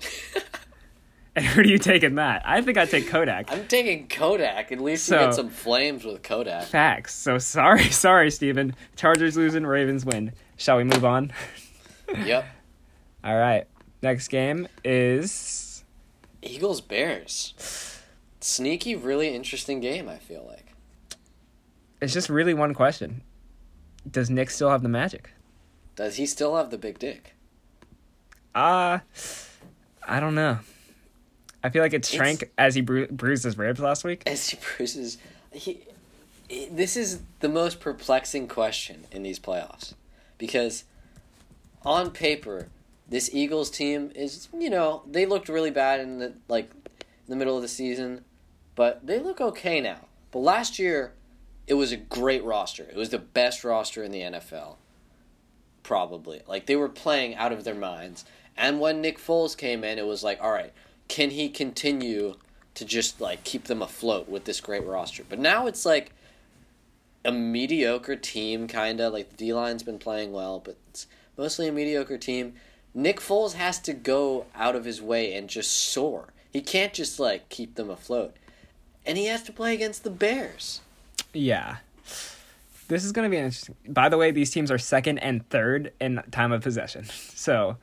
[1.36, 2.42] and who do you take in that?
[2.44, 3.50] I think I'd take Kodak.
[3.52, 4.72] I'm taking Kodak.
[4.72, 6.64] At least So- you get some flames with Kodak.
[6.66, 7.14] Facts.
[7.14, 8.74] So sorry, sorry, Stephen.
[8.96, 10.32] Chargers losing, Ravens win.
[10.56, 11.32] Shall we move on?
[12.24, 12.46] yep.
[13.24, 13.66] All right.
[14.02, 15.84] Next game is
[16.42, 17.89] Eagles Bears.
[18.40, 20.08] Sneaky, really interesting game.
[20.08, 20.66] I feel like.
[22.00, 23.22] it's just really one question.
[24.10, 25.30] Does Nick still have the magic?
[25.96, 27.34] Does he still have the big dick?
[28.54, 29.00] Uh
[30.06, 30.58] I don't know.
[31.62, 34.22] I feel like it It's- shrank as he bru- bruised his ribs last week.
[34.26, 35.18] As he bruises,
[35.52, 35.82] he.
[36.70, 39.94] This is the most perplexing question in these playoffs,
[40.36, 40.82] because,
[41.84, 42.66] on paper,
[43.08, 47.36] this Eagles team is you know they looked really bad in the like, in the
[47.36, 48.24] middle of the season,
[48.80, 50.06] but they look okay now.
[50.30, 51.12] But last year,
[51.66, 52.84] it was a great roster.
[52.84, 54.76] It was the best roster in the NFL.
[55.82, 58.24] Probably like they were playing out of their minds.
[58.56, 60.72] And when Nick Foles came in, it was like, all right,
[61.08, 62.36] can he continue
[62.72, 65.24] to just like keep them afloat with this great roster?
[65.28, 66.14] But now it's like
[67.22, 71.68] a mediocre team, kind of like the D line's been playing well, but it's mostly
[71.68, 72.54] a mediocre team.
[72.94, 76.32] Nick Foles has to go out of his way and just soar.
[76.50, 78.36] He can't just like keep them afloat,
[79.06, 80.80] and he has to play against the Bears.
[81.32, 81.76] Yeah.
[82.88, 83.76] This is going to be interesting.
[83.88, 87.06] By the way, these teams are second and third in time of possession.
[87.40, 87.78] So,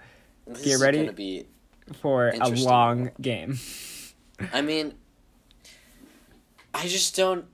[0.46, 1.10] This Get ready.
[1.10, 1.46] Be
[2.00, 3.58] for a long game.
[4.54, 4.94] I mean,
[6.76, 7.46] I just don't.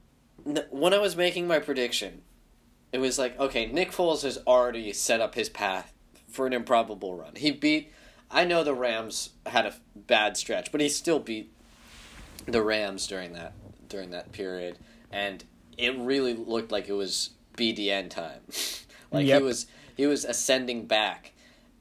[0.69, 2.23] When I was making my prediction,
[2.91, 5.93] it was like, okay, Nick Foles has already set up his path
[6.27, 7.35] for an improbable run.
[7.35, 7.91] He beat.
[8.29, 11.53] I know the Rams had a bad stretch, but he still beat
[12.45, 13.53] the Rams during that
[13.89, 14.77] during that period,
[15.11, 15.43] and
[15.77, 18.41] it really looked like it was BDN time.
[19.11, 19.39] like Yep.
[19.41, 21.33] he was he was ascending back,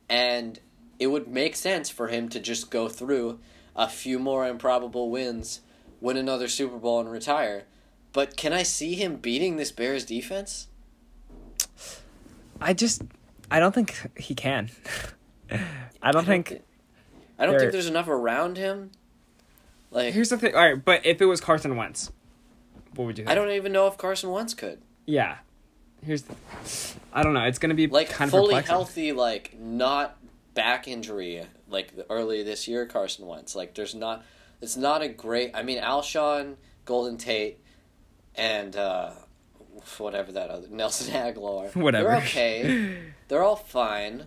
[0.08, 0.60] and
[0.98, 3.38] it would make sense for him to just go through
[3.74, 5.60] a few more improbable wins,
[6.00, 7.64] win another Super Bowl, and retire.
[8.12, 10.68] But can I see him beating this Bears defense?
[12.60, 13.02] I just
[13.50, 14.70] I don't think he can.
[16.02, 16.60] I don't think thi-
[17.38, 18.90] I don't think there's enough around him.
[19.92, 20.54] Like Here's the thing.
[20.54, 22.10] All right, but if it was Carson Wentz,
[22.96, 23.30] what would you think?
[23.30, 24.80] I don't even know if Carson Wentz could.
[25.06, 25.36] Yeah.
[26.04, 26.34] Here's the,
[27.12, 27.44] I don't know.
[27.44, 28.72] It's going to be Like kind of fully perplexing.
[28.74, 30.16] healthy, like not
[30.54, 32.86] back injury, like early this year.
[32.86, 34.24] Carson Wentz, like there's not.
[34.60, 35.52] It's not a great.
[35.54, 37.58] I mean, Alshon, Golden Tate,
[38.34, 39.10] and uh,
[39.98, 41.74] whatever that other Nelson Agholor.
[41.76, 42.08] Whatever.
[42.08, 42.98] They're okay.
[43.28, 44.26] They're all fine,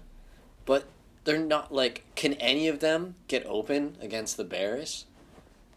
[0.66, 0.86] but
[1.26, 2.04] they're not like.
[2.16, 5.06] Can any of them get open against the Bears?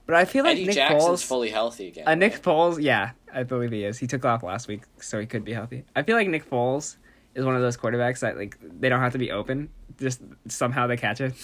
[0.09, 2.09] But I feel like Eddie Nick Jackson's Foles fully healthy again.
[2.09, 2.43] Uh, Nick right?
[2.43, 3.99] Foles, yeah, I believe he is.
[3.99, 5.85] He took off last week, so he could be healthy.
[5.95, 6.97] I feel like Nick Foles
[7.35, 9.69] is one of those quarterbacks that like they don't have to be open,
[10.01, 11.35] just somehow they catch it.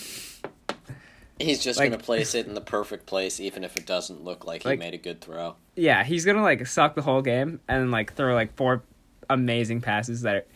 [1.39, 4.47] He's just like- gonna place it in the perfect place, even if it doesn't look
[4.47, 5.57] like he Like- made a good throw.
[5.77, 8.83] Yeah, he's gonna like suck the whole game and like throw like four
[9.29, 10.47] amazing passes that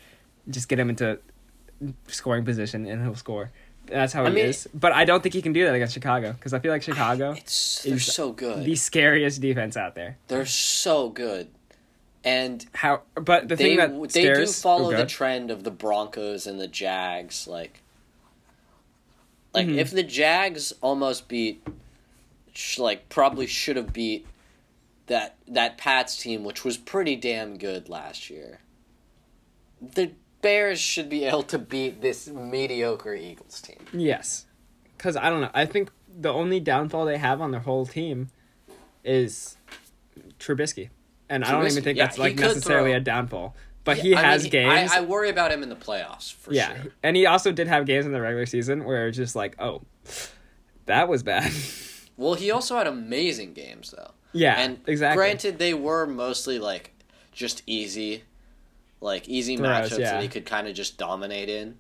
[0.48, 1.18] just get him into
[2.06, 3.50] scoring position and he'll score.
[3.90, 4.68] That's how I he mean- is.
[4.74, 7.32] But I don't think he can do that against Chicago because I feel like Chicago
[7.36, 8.64] It's they're is so good.
[8.64, 10.18] the scariest defense out there.
[10.28, 11.48] They're so good,
[12.24, 13.02] and How?
[13.14, 16.60] But the they thing that they do follow oh, the trend of the Broncos and
[16.60, 17.46] the Jags.
[17.48, 17.80] Like,
[19.54, 19.78] like Mhm.
[19.78, 21.66] if the Jags almost beat,
[22.76, 24.26] like probably should have beat
[25.06, 28.60] that that Pats team, which was pretty damn good last year.
[29.80, 30.10] The
[30.42, 33.78] Bears should be able to beat this mediocre Eagles team.
[33.92, 34.46] Yes,
[34.96, 35.50] because I don't know.
[35.54, 38.28] I think the only downfall they have on their whole team
[39.04, 39.56] is
[40.38, 40.90] Trubisky,
[41.28, 42.96] and I don't even think yeah, that's like necessarily throw.
[42.98, 43.56] a downfall.
[43.84, 44.92] But Yeah, he I has mean, games.
[44.92, 46.92] I, I worry about him in the playoffs for yeah, sure.
[47.02, 49.82] and he also did have games in the regular season where it's just like, oh,
[50.86, 51.50] that was bad.
[52.18, 54.10] Well, he also had amazing games though.
[54.32, 55.16] yeah, and exactly.
[55.16, 56.90] granted, they were mostly like
[57.30, 58.24] just easy,
[59.00, 60.12] like easy Throws, matchups yeah.
[60.12, 61.76] that he could kind of just dominate in.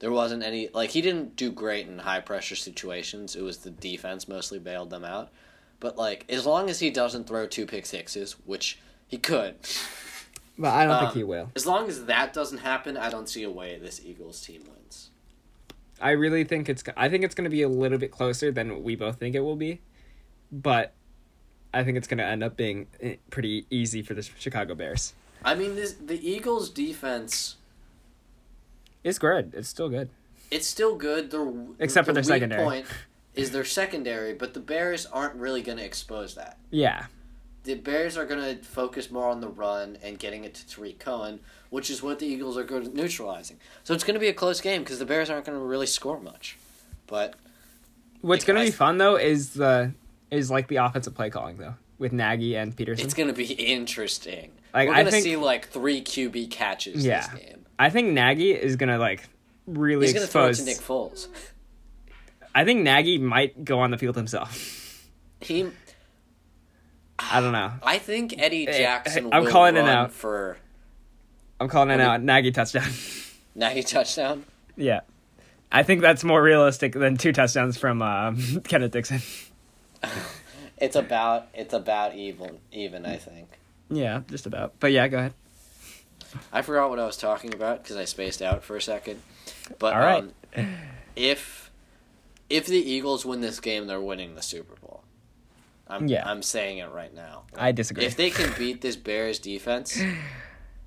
[0.00, 3.34] There wasn't any like he didn't do great in high pressure situations.
[3.34, 5.30] It was the defense mostly bailed them out.
[5.80, 9.54] But like as long as he doesn't throw two pick sixes, which he could,
[10.58, 11.50] But I don't Um, think he will.
[11.56, 15.10] as long as that doesn't happen, I don't see a way this Eagles team wins.
[16.00, 16.84] I really think it's.
[16.96, 19.40] I think it's going to be a little bit closer than we both think it
[19.40, 19.80] will be,
[20.52, 20.92] but
[21.74, 25.14] I think it's going to end up being eh, pretty easy for the Chicago Bears.
[25.44, 27.56] I mean, this, the Eagles' defense,
[29.04, 29.52] It's good.
[29.54, 30.10] It's still good.
[30.50, 31.30] it's still good.
[31.30, 32.64] Their, Except for the their weak secondary.
[32.64, 32.86] point
[33.34, 36.58] is their secondary, but the Bears aren't really going to expose that.
[36.70, 37.06] Yeah.
[37.64, 40.98] The Bears are going to focus more on the run and getting it to Tarik
[40.98, 43.58] Cohen, which is what the Eagles are good at neutralizing.
[43.84, 45.86] So it's going to be a close game because the Bears aren't going to really
[45.86, 46.56] score much.
[47.06, 47.34] But
[48.22, 49.92] What's going to be fun though is the
[50.30, 53.00] is like the offensive play calling though with Nagy and Pederson.
[53.00, 54.52] it's going to be interesting.
[54.74, 57.20] Like, We're going to think- see like three QB catches Yeah.
[57.28, 57.64] this game.
[57.78, 59.22] I think Nagy is going to like
[59.66, 61.28] really He's going to throw it to Nick Foles.
[62.54, 65.06] I think Nagy might go on the field himself.
[65.40, 65.62] He
[67.18, 67.72] I don't know.
[67.82, 70.12] I think Eddie Jackson hey, I'm will calling it out.
[70.12, 70.58] for
[71.60, 72.22] I'm calling it What do you- out.
[72.22, 72.88] Nagy touchdown.
[73.54, 74.44] Nagy touchdown.
[74.76, 75.00] yeah.
[75.70, 79.20] I think that's more realistic than two touchdowns from um, Kenneth Dixon.
[80.78, 83.57] It's about it's about even even I think.
[83.90, 84.74] Yeah, just about.
[84.80, 85.34] But yeah, go ahead.
[86.52, 89.22] I forgot what I was talking about because I spaced out for a second.
[89.78, 90.24] But All right.
[90.56, 90.68] um,
[91.16, 91.70] if
[92.50, 95.02] if the Eagles win this game, they're winning the Super Bowl.
[95.86, 96.28] I'm Yeah.
[96.28, 97.44] I'm saying it right now.
[97.56, 98.04] I disagree.
[98.04, 99.98] If they can beat this Bears defense,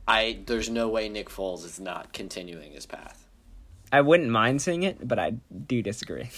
[0.07, 3.25] I there's no way Nick Foles is not continuing his path.
[3.91, 5.31] I wouldn't mind seeing it, but I
[5.67, 6.29] do disagree.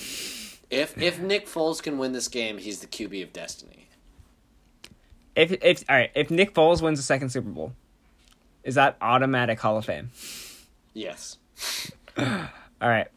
[0.70, 3.90] If if Nick Foles can win this game, he's the QB of destiny.
[5.36, 7.74] If if all right, if Nick Foles wins the second Super Bowl,
[8.64, 10.12] is that automatic Hall of Fame?
[10.94, 11.38] Yes.
[12.18, 13.08] All right,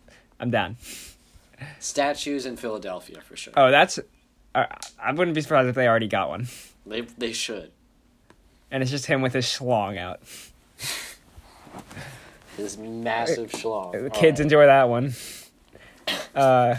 [0.41, 0.77] I'm down.
[1.79, 3.53] Statues in Philadelphia for sure.
[3.57, 3.99] Oh, that's.
[4.55, 4.67] Uh,
[4.99, 6.49] I wouldn't be surprised if they already got one,
[6.87, 7.73] They they should.
[8.71, 10.21] and it's just him with his schlong out.
[12.57, 13.93] This massive schlong.
[13.93, 14.45] The kids right.
[14.45, 15.13] enjoy that one.
[16.35, 16.77] Uh,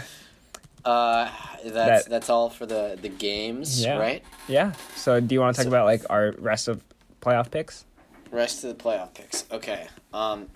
[0.84, 1.28] Uh,
[1.64, 3.98] that's That- that's all for the the games, Yeah.
[3.98, 4.22] right?
[4.46, 4.72] yeah.
[4.96, 6.82] So, do you want to talk So- about like our rest of
[7.20, 7.84] playoff picks?
[8.30, 9.44] Rest of the playoff picks.
[9.50, 9.86] Okay.
[10.12, 10.48] Um.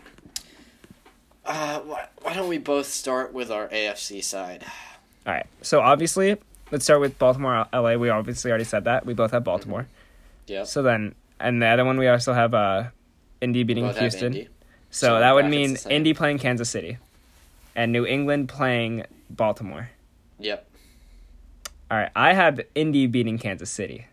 [1.44, 4.64] Uh, why, why don't we both start with our AFC side?
[5.26, 5.46] All right.
[5.60, 6.36] So obviously,
[6.70, 7.96] let's start with Baltimore, LA.
[7.96, 9.04] We obviously already said that.
[9.04, 9.88] We both have Baltimore.
[10.46, 10.66] Yep.
[10.66, 12.84] So then, and the other one we also have uh,
[13.40, 14.26] Indy beating Houston.
[14.34, 14.48] Indy.
[14.90, 15.76] So, So that would mean.
[15.90, 16.98] Indy playing Kansas City,
[17.74, 19.90] and New England playing Baltimore.
[20.38, 20.68] Yep.
[21.90, 22.10] All right.
[22.16, 24.06] I have Indy beating Kansas City,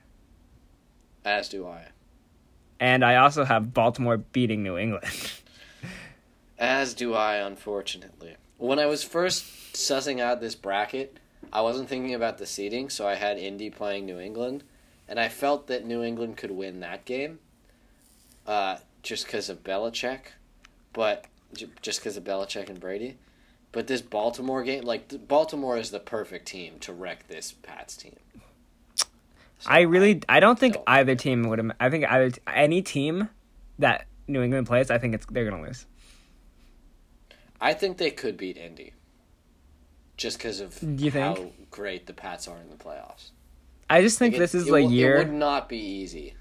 [1.24, 1.88] As do I.
[2.80, 5.06] and I also have Baltimore beating New England.
[6.60, 8.36] As do I, unfortunately.
[8.58, 11.18] When I was first sussing out this bracket,
[11.54, 14.64] I wasn't thinking about the seeding, so I had Indy playing New England,
[15.08, 17.40] and I felt that New England could win that game,
[18.46, 20.20] uh, just because of Belichick,
[20.92, 23.18] but j- just because of Belichick and Brady.
[23.72, 28.16] But this Baltimore game, like Baltimore is the perfect team to wreck this Pats team.
[28.96, 29.06] So
[29.68, 31.60] I really, I don't think don't either team would.
[31.60, 33.30] have I think either any team
[33.78, 35.86] that New England plays, I think it's they're gonna lose.
[37.62, 38.94] I think they could beat Indy,
[40.18, 41.38] just because of you think?
[41.38, 43.32] how great the Pats are in the playoffs.
[43.90, 45.16] I just think Like, this it- is it the year.
[45.18, 46.36] It would not be easy.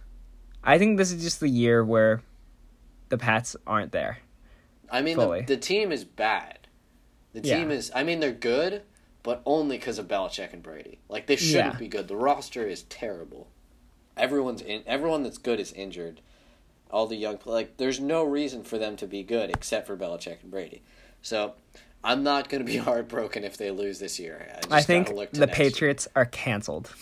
[0.63, 2.23] I think this is just the year where
[3.09, 4.19] the Pats aren't there.
[4.91, 6.58] I mean, the, the team is bad.
[7.41, 7.59] The Yeah.
[7.59, 7.93] team is.
[7.95, 8.83] I mean, they're good,
[9.23, 10.99] but only because of Belichick and Brady.
[11.09, 11.79] Like they shouldn't Yeah.
[11.79, 12.09] be good.
[12.09, 13.47] The roster is terrible.
[14.17, 14.83] Everyone's in.
[14.87, 16.21] Everyone that's good is injured.
[16.91, 20.43] All the young like, there's no reason for them to be good except for Belichick
[20.43, 20.83] and Brady.
[21.23, 21.55] So,
[22.03, 24.49] I'm not going to be heartbroken if they lose this year.
[24.51, 25.47] I, just I think the next year.
[25.47, 26.93] Patriots are canceled.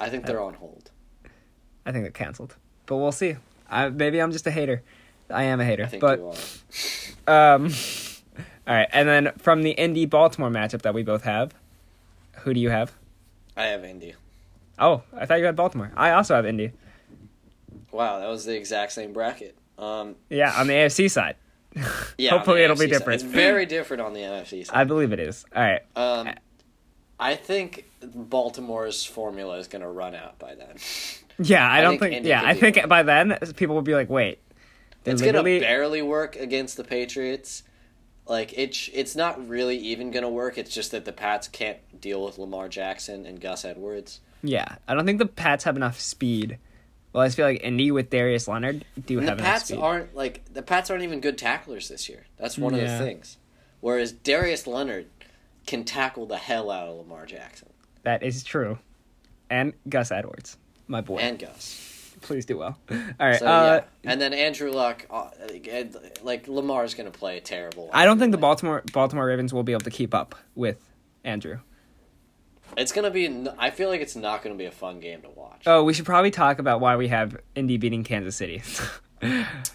[0.00, 0.90] I think they're on hold.
[1.86, 3.36] I think they're canceled, but we'll see.
[3.68, 4.82] I, maybe I'm just a hater.
[5.28, 6.32] I am a hater, I think but you
[7.28, 7.54] are.
[7.54, 7.72] um,
[8.66, 8.88] all right.
[8.92, 11.52] And then from the Indy Baltimore matchup that we both have,
[12.40, 12.92] who do you have?
[13.56, 14.14] I have Indy.
[14.78, 15.92] Oh, I thought you had Baltimore.
[15.96, 16.72] I also have Indy.
[17.92, 19.56] Wow, that was the exact same bracket.
[19.78, 21.36] Um, Yeah, on the AFC side.
[22.16, 22.90] yeah, Hopefully it'll be side.
[22.90, 23.22] different.
[23.22, 24.76] It's very different on the NFC side.
[24.76, 25.44] I believe it is.
[25.54, 25.82] All right.
[25.96, 26.30] Um,
[27.18, 30.76] I think Baltimore's formula is going to run out by then.
[31.38, 32.26] Yeah, I, I don't think think.
[32.26, 34.38] Yeah, I think by then people will be like, "Wait,
[35.04, 37.62] It's going to barely work against the Patriots.
[38.30, 40.56] Like it, sh- it's not really even going to work.
[40.56, 44.20] It's just that the Pats can't deal with Lamar Jackson and Gus Edwards.
[44.42, 46.58] Yeah, I don't think the Pats have enough speed
[47.12, 49.64] Well, I just feel like Indy with Darius Leonard do And have the enough Pats
[49.66, 49.80] speed.
[49.80, 52.24] aren't like the Pats aren't even good tacklers this year.
[52.38, 53.36] That's one of the things.
[53.80, 55.06] Whereas Darius Leonard
[55.66, 57.68] can tackle the hell out of Lamar Jackson
[58.04, 58.78] That is true.
[59.50, 60.56] And Gus Edwards,
[60.86, 61.16] my boy.
[61.18, 61.99] and Gus.
[62.20, 62.78] Please do well.
[62.90, 63.38] All right.
[63.38, 65.30] So uh, yeah, and then Andrew Luck, uh,
[66.22, 67.90] like Lamar's gonna play terrible.
[67.92, 70.78] I don't think the Baltimore Baltimore Ravens will be able to keep up with
[71.24, 71.60] Andrew.
[72.76, 73.48] It's gonna be.
[73.58, 75.62] I feel like it's not gonna be a fun game to watch.
[75.66, 78.62] Oh, we should probably talk about why we have Indy beating Kansas City.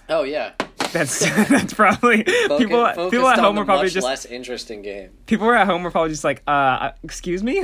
[0.10, 0.54] Oh yeah,
[0.92, 1.20] that's
[1.50, 5.12] that's probably Focus, people people at home were probably just less interesting game.
[5.28, 7.62] people were at home were probably just like, uh, excuse me,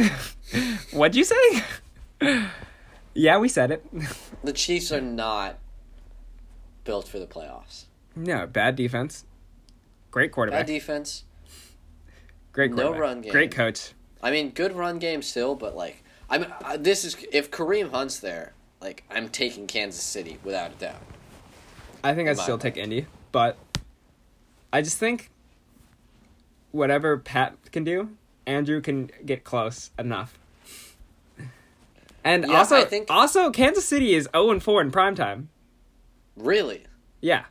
[0.91, 2.45] what'd you say?
[3.13, 3.85] Yeah, we said it.
[4.43, 5.57] The Chiefs are not
[6.83, 7.85] built for the playoffs.
[8.15, 9.23] no, bad defense,
[10.09, 11.25] great quarterback, Bad defense.
[12.51, 13.31] great no run game.
[13.31, 13.91] great coach.
[14.23, 17.91] I mean, good run game still, but like, I mean, uh, this is if Kareem
[17.91, 21.01] Hunt's there, like, I'm taking Kansas City without a doubt.
[22.03, 23.57] I think I'd still take Indy, but
[24.73, 25.29] I just think
[26.71, 28.09] whatever Pat can do,
[28.47, 30.39] Andrew can get close enough.
[32.23, 35.47] And Yeah, also, I think- also Kansas City is zero and four in primetime.
[36.37, 36.85] Really,
[37.21, 37.45] Yeah,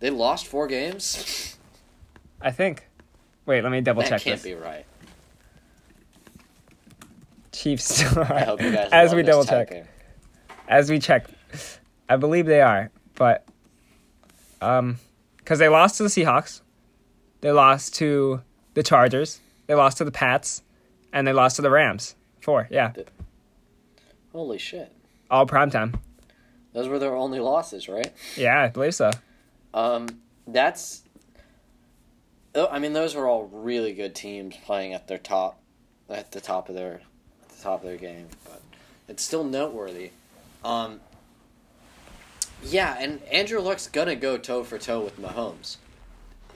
[0.00, 1.56] they lost four games.
[2.40, 2.86] I think.
[3.46, 4.42] Wait, let me double that check can't this.
[4.44, 4.84] be right.
[7.52, 8.02] Chiefs.
[8.16, 8.90] I hope you guys.
[8.92, 9.88] as we double check, typing.
[10.68, 11.26] as we check,
[12.08, 13.44] I believe they are, but
[14.60, 14.98] um,
[15.38, 16.60] because they lost to the Seahawks,
[17.40, 18.42] they lost to
[18.74, 20.62] the Chargers, they lost to the Pats,
[21.12, 22.14] and they lost to the Rams.
[22.40, 22.92] Four, yeah,
[24.32, 24.92] Holy shit!
[25.30, 25.98] all primetime.
[26.72, 28.12] Those were their only losses, right?
[28.36, 29.10] Yeah, I believe so.
[29.74, 30.06] Um,
[30.46, 31.02] that's.
[32.54, 35.60] Oh, I mean, those were all really good teams playing at their top,
[36.08, 37.00] at the top of their,
[37.42, 38.28] at the top of their game.
[38.44, 38.62] But
[39.08, 40.10] it's still noteworthy.
[40.64, 41.00] Um.
[42.62, 45.76] Yeah, and Andrew Luck's gonna go toe for toe with Mahomes.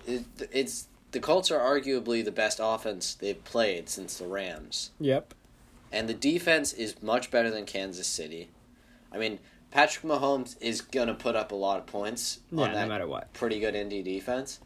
[0.07, 5.35] It, it's the Colts are arguably the best offense they've played since the Rams, Yep.
[5.93, 8.49] And the defense is much better than Kansas City.
[9.13, 9.39] I mean,
[9.71, 13.07] Patrick Mahomes is gonna put up a lot of points Yeah, on no that matter
[13.07, 13.33] what.
[13.33, 14.59] pretty good Indy defense,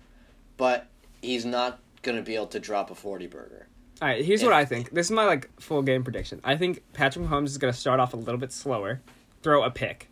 [0.56, 0.86] but
[1.22, 3.66] he's not going to be able to drop a 40 burger.
[4.00, 4.90] All right, here's what I think.
[4.90, 6.40] This is my like full game prediction.
[6.44, 9.00] I think Patrick Mahomes is going to start off a little bit slower,
[9.42, 10.08] throw a pick,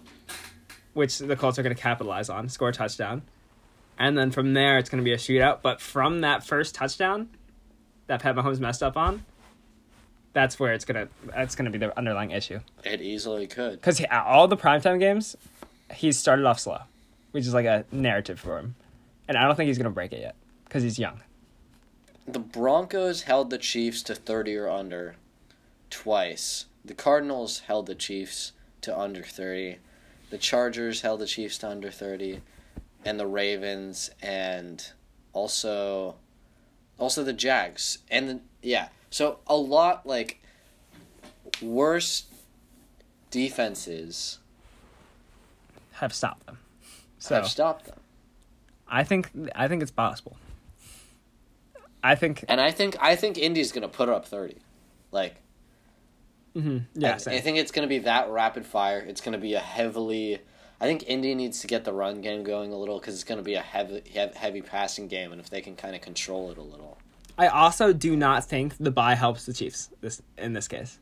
[0.95, 3.23] which the Colts are going to capitalize on, score a touchdown,
[3.99, 5.59] and then from there it's going to be a shootout.
[5.63, 7.29] But from that first touchdown
[8.09, 9.25] that Pat Mahomes messed up on,
[10.35, 12.61] that's where it's gonna that's gonna be the underlying issue.
[12.85, 13.81] It easily could.
[13.81, 15.35] Because all the primetime games,
[15.95, 16.81] he's started off slow,
[17.31, 18.75] which is like a narrative for him,
[19.27, 21.21] and I don't think he's gonna break it yet because he's young.
[22.27, 25.17] The Broncos held the Chiefs to 30 or under
[25.89, 26.67] twice.
[26.85, 29.79] The Cardinals held the Chiefs to under 30.
[30.31, 32.41] The Chargers held the Chiefs to under 30
[33.05, 34.91] and the Ravens and
[35.33, 36.17] also
[36.99, 38.89] also the Jags and the, yeah.
[39.15, 40.43] So a lot like
[41.63, 42.25] worse
[43.31, 44.41] defenses
[45.93, 46.59] Have stopped them.
[47.21, 48.01] So have stopped them.
[48.89, 50.37] I think I think it's possible.
[52.03, 54.57] I think And I think I think Indy's going to put up 30.
[55.13, 55.37] Like
[56.57, 57.37] mhm, yeah, I.
[57.37, 58.99] I think it's going to be that rapid fire.
[58.99, 60.41] It's going to be a heavily.
[60.81, 63.39] I think Indy needs to get the run game going a little because it's going
[63.39, 64.03] to be a heavy,
[64.35, 66.99] heavy passing game, and if they can kind of control it a little,
[67.37, 70.99] I also do not think the buy helps the Chiefs this in this case.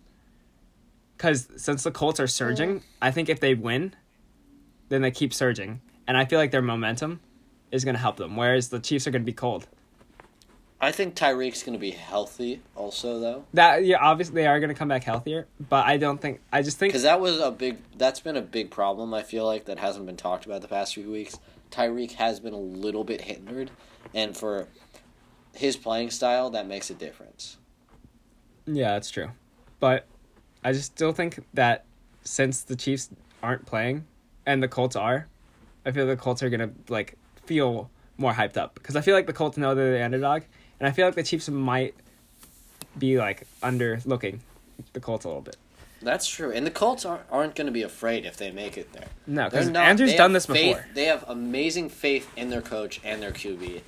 [1.16, 3.94] Because since the Colts are surging, I think if they win,
[4.88, 7.20] then they keep surging, and I feel like their momentum
[7.70, 8.36] is going to help them.
[8.36, 9.66] Whereas the Chiefs are going to be cold.
[10.80, 14.68] I think Tyreek's going to be healthy also though, That yeah, obviously they are going
[14.68, 16.40] to come back healthier, but I don't think.
[16.52, 17.78] I just think because that was a big.
[17.96, 19.14] That's been a big problem.
[19.14, 21.38] I feel like that hasn't been talked about the past few weeks.
[21.70, 23.70] Tyreek has been a little bit hindered,
[24.12, 24.66] and for
[25.54, 27.56] his playing style, that makes a difference.
[28.66, 29.30] Yeah, that's true.
[29.80, 30.06] But
[30.64, 31.84] I just still think that
[32.22, 33.10] since the Chiefs
[33.42, 34.04] aren't playing
[34.46, 35.26] and the Colts are,
[35.84, 39.26] I feel the Colts are gonna like feel more hyped up because I feel like
[39.26, 40.42] the Colts know they're the underdog,
[40.78, 41.94] and I feel like the Chiefs might
[42.98, 44.40] be like under looking
[44.92, 45.56] the Colts a little bit.
[46.02, 48.92] That's true, and the Colts aren't, aren't going to be afraid if they make it
[48.92, 49.06] there.
[49.26, 50.86] No, because Andrew's done this faith- before.
[50.94, 53.82] They have amazing faith in their coach and their QB.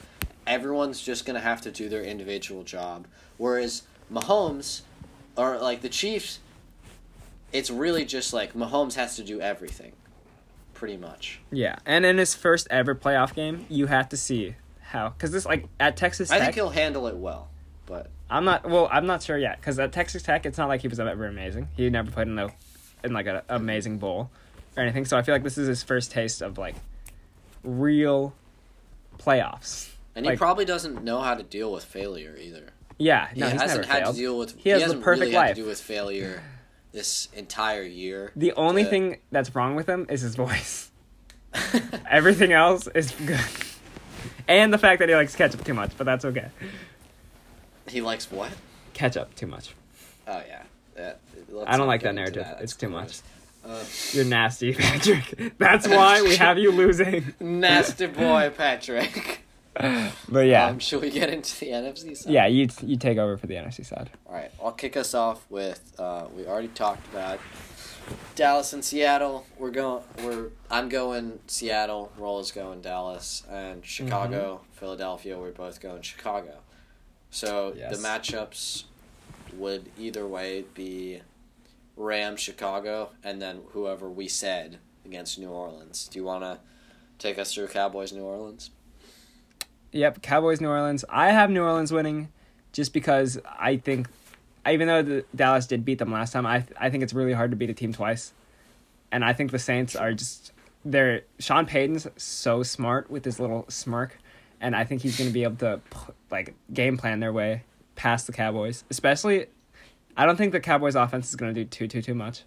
[0.46, 3.06] Everyone's just gonna have to do their individual job.
[3.38, 3.82] Whereas
[4.12, 4.82] Mahomes,
[5.36, 6.40] or like the Chiefs,
[7.52, 9.92] it's really just like Mahomes has to do everything,
[10.74, 11.40] pretty much.
[11.50, 15.46] Yeah, and in his first ever playoff game, you have to see how because this
[15.46, 17.48] like at Texas Tech, I think he'll handle it well,
[17.86, 18.88] but I'm not well.
[18.90, 21.68] I'm not sure yet because at Texas Tech, it's not like he was ever amazing.
[21.76, 22.48] He never played in a
[23.02, 24.30] in like an amazing bowl,
[24.76, 25.04] or anything.
[25.04, 26.74] So I feel like this is his first taste of like
[27.62, 28.34] real
[29.18, 29.90] playoffs.
[30.16, 32.68] And he Like- probably doesn't know how to deal with failure either.
[32.98, 34.14] Yeah, He no, he's hasn't had failed.
[34.14, 34.56] to deal with.
[34.58, 36.42] He has the hasn't perfect really had to do with failure
[36.92, 38.30] this entire year.
[38.36, 40.90] The only to- thing that's wrong with him is his voice.
[42.10, 43.40] Everything else is good.
[44.48, 46.48] And the fact that he likes ketchup too much, but that's okay.
[47.88, 48.50] he likes what?
[48.92, 49.74] Ketchup too much.
[50.26, 51.12] Oh yeah.
[51.66, 52.44] I don't like that narrative.
[52.44, 53.18] That's It's too much.
[53.66, 55.56] Uh, You're nasty, Patrick.
[55.58, 57.34] That's why we have you losing.
[57.40, 59.40] nasty boy, Patrick.
[60.28, 62.32] But yeah, Um, should we get into the NFC side?
[62.32, 64.10] yeah, you you take over for the NFC side.
[64.26, 67.40] All right, I'll kick us off with uh, we already talked about
[68.34, 69.46] Dallas and Seattle.
[69.58, 70.02] We're going.
[70.22, 72.12] We're I'm going Seattle.
[72.18, 74.78] Roll is going Dallas, and Chicago, Mm-hmm.
[74.78, 75.38] Philadelphia.
[75.38, 76.58] We're both going Chicago.
[77.30, 77.96] So Yes.
[77.96, 78.84] the matchups
[79.54, 81.20] would either way be
[81.96, 86.08] Rams, Chicago, and then whoever we said against New Orleans.
[86.08, 86.58] Do you want to
[87.18, 88.70] take us through Cowboys, New Orleans?
[89.94, 91.04] Yep, Cowboys, New Orleans.
[91.08, 92.28] I have New Orleans winning,
[92.72, 94.08] just because I think,
[94.68, 97.52] even though the Dallas did beat them last time, I I think it's really hard
[97.52, 98.32] to beat a team twice,
[99.12, 100.50] and I think the Saints are just
[100.84, 104.18] they're Sean Payton's so smart with his little smirk,
[104.60, 105.80] and I think he's going to be able to
[106.28, 107.62] like game plan their way
[107.94, 108.82] past the Cowboys.
[108.90, 109.46] Especially,
[110.16, 112.42] I don't think the Cowboys offense is going to do too too too much.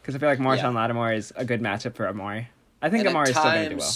[0.00, 0.68] Because I feel like Marshon Yeah.
[0.70, 2.48] Lattimore is a good matchup for Amari.
[2.80, 3.92] I think Amari is still going to do well.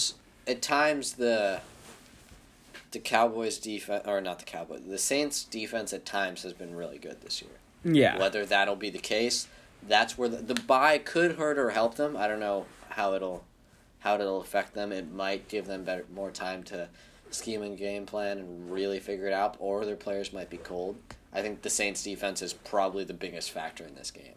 [0.49, 1.61] at times the
[2.93, 6.99] the Cowboys defense or not the Cowboys, the Saints defense at times has been really
[6.99, 7.53] good this year.
[7.85, 8.19] Yeah.
[8.19, 9.49] Whether that'll be the case,
[9.87, 12.17] that's where the, the bye could hurt or help them.
[12.17, 13.45] I don't know how it'll
[14.01, 14.93] how it'll affect them.
[14.93, 16.89] It might give them better more time to
[17.31, 20.97] scheme and game plan and really figure it out, or their players might be cold.
[21.33, 24.35] I think the Saints defense is probably the biggest factor in this game.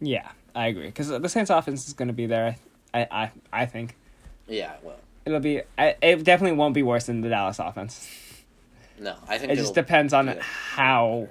[0.00, 0.86] Yeah, I agree.
[0.86, 2.56] Because the Saints offense is going to be there.
[2.94, 3.96] I, I, I think
[4.46, 4.96] Yeah, well,
[5.28, 5.62] it'll be.
[5.78, 8.08] It definitely won't be worse than the Dallas offense.
[8.98, 11.28] no, I think It just depends on how,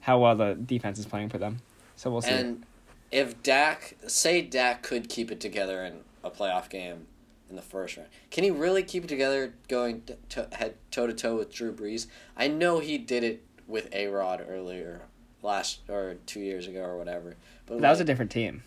[0.00, 1.60] how well the defense is playing for them.
[1.96, 2.30] So we'll see.
[2.30, 2.64] And
[3.10, 7.06] if Dak, say Dak could keep it together in a playoff game
[7.48, 11.12] in the first round, can he really keep it together going to, head toe to
[11.12, 12.06] toe with Drew Brees?
[12.36, 15.02] I know he did it with A Rod earlier,
[15.42, 17.36] last or two years ago or whatever.
[17.66, 18.62] But that was a different team.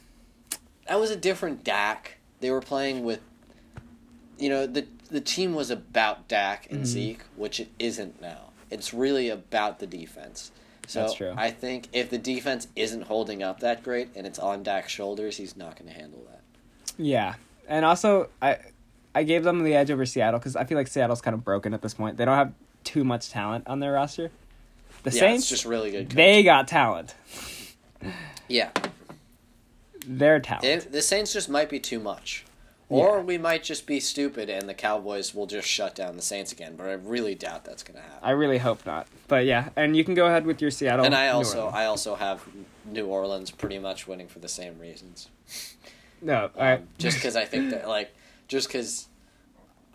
[0.88, 2.18] that was a different Dak.
[2.40, 3.22] They were playing with,
[4.40, 6.86] you know, the the team was about Dak and Mhm.
[6.86, 8.50] Zeke, which it isn't now.
[8.72, 10.52] It's really about the defense.
[10.88, 11.34] So That's true.
[11.38, 15.38] I think if the defense isn't holding up that great and it's on Dak's shoulders,
[15.38, 16.42] he's not going to handle that.
[16.98, 17.36] Yeah,
[17.70, 18.58] and also I,
[19.16, 21.74] I gave them the edge over Seattle because I feel like Seattle's kind of broken
[21.74, 22.18] at this point.
[22.18, 22.54] They don't have
[22.84, 24.32] too much talent on their roster.
[25.04, 26.10] The yeah, Saints, just really good.
[26.10, 27.14] they got talent.
[28.48, 28.72] yeah,
[30.06, 30.66] They're talent.
[30.66, 32.44] It- the Saints just might be too much,
[32.94, 33.24] or Yeah.
[33.24, 36.76] we might just be stupid and the Cowboys will just shut down the Saints again.
[36.76, 38.20] But I really doubt that's going to happen.
[38.22, 39.08] I really hope not.
[39.28, 41.06] But yeah, and you can go ahead with your Seattle.
[41.06, 42.44] and I also I also have
[42.86, 45.30] New Orleans pretty much winning for the same reasons.
[46.22, 46.98] no, Um, all right.
[46.98, 48.14] Just because I think that like
[48.48, 49.08] just because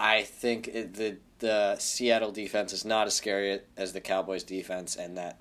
[0.01, 4.97] I think it, the the Seattle defense is not as scary as the Cowboys defense,
[4.97, 5.39] and that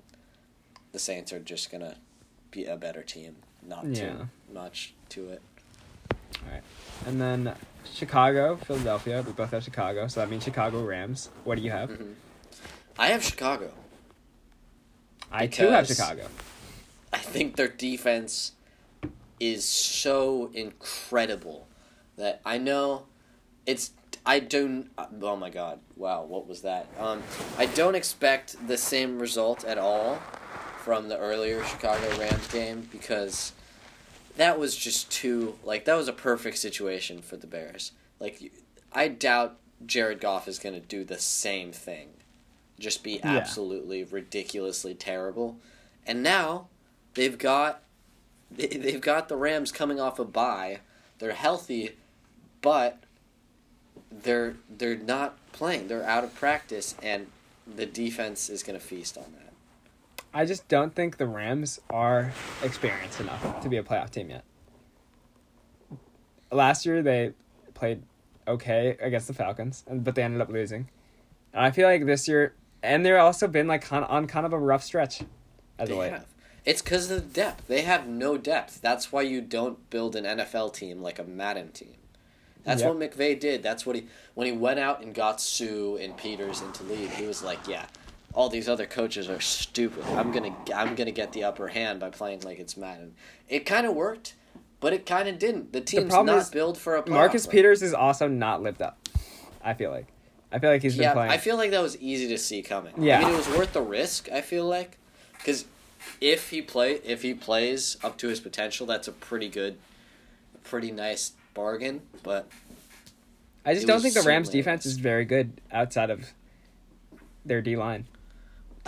[0.92, 1.96] the Saints are just gonna
[2.52, 3.36] be a better team.
[3.66, 3.94] Not Yeah.
[4.12, 5.42] too much to it.
[7.06, 7.54] And then
[7.92, 9.22] Chicago, Philadelphia.
[9.26, 11.30] We both have Chicago, so that means Chicago Rams.
[11.44, 11.90] What do you have?
[11.90, 12.14] Mhm.
[12.98, 13.72] I have Chicago.
[15.30, 16.26] I too have Chicago.
[17.12, 18.52] I think their defense
[19.40, 21.68] is so incredible
[22.16, 23.04] that I know
[23.66, 23.92] it's
[24.26, 24.90] I don't
[25.22, 27.22] oh my god wow what was that um
[27.56, 30.16] I don't expect the same result at all
[30.82, 33.52] from the earlier Chicago Rams game because
[34.38, 38.50] that was just too like that was a perfect situation for the Bears like
[38.92, 42.08] I doubt Jared Goff is going to do the same thing
[42.80, 43.36] just be Yeah.
[43.36, 45.58] absolutely ridiculously terrible
[46.06, 46.68] and now
[47.14, 47.82] they've got
[48.50, 50.80] they, they've got the Rams coming off a bye.
[51.18, 51.96] They're healthy,
[52.62, 52.98] but
[54.10, 55.88] they're they're not playing.
[55.88, 57.26] They're out of practice, and
[57.66, 59.47] the defense is going to feast on that.
[60.32, 64.44] I just don't think the Rams are experienced enough to be a playoff team yet.
[66.50, 67.32] Last year they
[67.74, 68.02] played
[68.46, 70.88] okay against the Falcons, and but they ended up losing.
[71.52, 74.58] And I feel like this year, and they're also been like on kind of a
[74.58, 75.22] rough stretch
[75.78, 76.12] as They of late.
[76.12, 76.26] have.
[76.64, 77.66] It's because of the depth.
[77.66, 78.80] They have no depth.
[78.82, 81.94] That's why you don't build an NFL team like a Madden team.
[82.64, 82.94] That's Yep.
[82.94, 83.62] what McVay did.
[83.62, 87.10] That's what he when he went out and got Suh and Peters and Talib.
[87.10, 87.86] He was like, "Yeah,
[88.34, 90.04] all these other coaches are stupid.
[90.16, 93.14] I'm gonna I'm gonna get the upper hand by playing like it's Madden."
[93.48, 94.34] It kind of worked,
[94.80, 95.72] but it kind of didn't.
[95.72, 97.52] The team's problem not is built for a playoff Marcus run.
[97.52, 98.98] Peters is also not lived up.
[99.62, 100.06] I feel like.
[100.50, 101.30] I feel like he's been Yeah, playing.
[101.30, 102.94] I feel like that was easy to see coming.
[102.96, 103.18] Yeah.
[103.18, 104.30] I mean, it was worth the risk.
[104.30, 104.96] I feel like
[105.36, 105.66] because
[106.20, 109.78] if he play if he plays up to his potential, that's a pretty good,
[110.64, 112.02] pretty nice bargain.
[112.22, 112.48] But
[113.64, 116.32] I just don't think the Rams defense is very good outside of
[117.44, 118.06] their D line.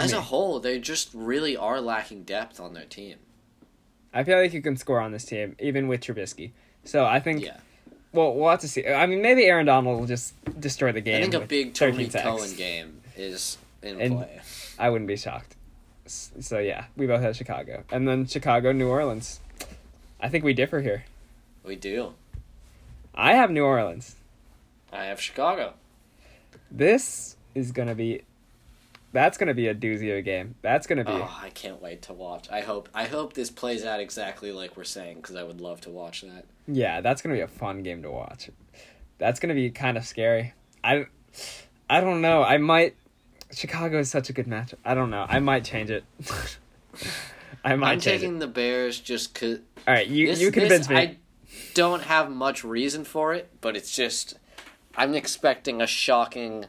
[0.01, 0.19] As me.
[0.19, 3.17] a whole, they just really are lacking depth on their team.
[4.13, 6.51] I feel like you can score on this team, even with Trubisky.
[6.85, 7.59] So I think, Yeah,
[8.13, 8.87] well, we'll have to see.
[8.87, 11.19] I mean, maybe Aaron Donald will just destroy the game.
[11.19, 12.25] I think a big 13 Tarik.
[12.25, 14.41] Cohen game is in And- play.
[14.79, 15.57] I wouldn't be shocked.
[16.07, 19.39] So yeah, we both have Chicago, and then Chicago, New Orleans.
[20.21, 21.05] I think we differ here.
[21.63, 22.15] We do.
[23.15, 24.17] I have New Orleans.
[24.93, 25.75] I have Chicago.
[26.71, 28.23] This is gonna be.
[29.13, 30.55] That's gonna be a doozy of a game.
[30.63, 31.11] That's gonna be.
[31.11, 32.49] Oh, I can't wait to watch.
[32.51, 35.81] I hope I hope this plays out exactly like we're saying because I would love
[35.83, 36.45] to watch that.
[36.69, 38.51] Yeah, that's gonna be a fun game to watch.
[39.19, 40.55] That's gonna be kind of scary.
[40.85, 41.07] I,
[41.89, 42.43] I don't know.
[42.43, 42.95] I might.
[43.53, 44.77] Chicago is such a good matchup.
[44.85, 45.27] I don't know.
[45.29, 46.05] I might change it.
[47.65, 49.59] I might I'm change taking the Bears just cause.
[49.89, 50.97] All right, you this, you convince this, me.
[50.97, 51.17] I
[51.75, 54.39] don't have much reason for it, but it's just
[54.97, 56.67] I'm expecting a shocking,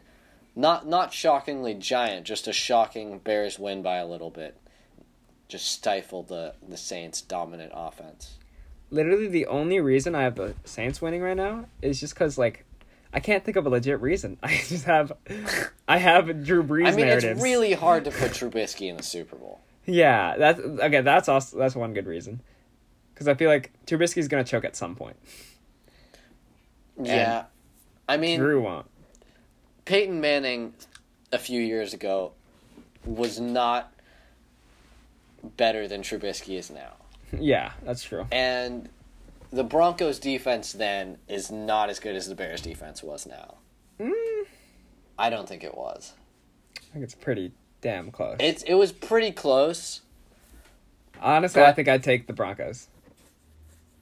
[0.55, 4.57] not not shockingly giant, just a shocking Bears win by a little bit.
[5.47, 8.37] Just stifle the the Saints' dominant offense.
[8.89, 12.65] Literally, the only reason I have the Saints winning right now is just because like.
[13.13, 14.37] I can't think of a legit reason.
[14.43, 15.11] I just have,
[15.85, 17.25] I have Drew Brees I mean, narratives.
[17.25, 19.59] it's really hard to put Trubisky in the Super Bowl.
[19.85, 21.01] Yeah, that's okay.
[21.01, 22.41] That's also that's one good reason,
[23.13, 25.17] because I feel like Trubisky's gonna choke at some point.
[27.01, 27.45] Yeah,
[28.07, 28.85] I mean, Drew won't.
[29.85, 30.73] Peyton Manning
[31.31, 32.33] a few years ago
[33.05, 33.91] was not
[35.57, 36.93] better than Trubisky is now.
[37.37, 38.27] Yeah, that's true.
[38.31, 38.89] And
[39.51, 43.55] the Broncos defense then is not as good as the Bears defense was now.
[43.99, 44.45] Mm,
[45.17, 46.13] I don't think it was.
[46.77, 47.51] I think it's pretty
[47.81, 48.37] damn close.
[48.39, 50.01] It's it was pretty close.
[51.21, 52.87] Honestly, I think I'd take the Broncos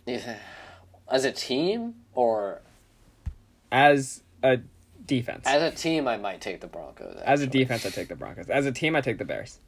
[0.06, 0.38] Yeah.
[1.12, 2.62] As a team or
[3.72, 4.60] as a
[5.10, 5.46] defense.
[5.46, 7.20] as a team I might take the Broncos.
[7.26, 8.50] As a defense, I take the Broncos.
[8.50, 9.60] As a team, I take the Bears.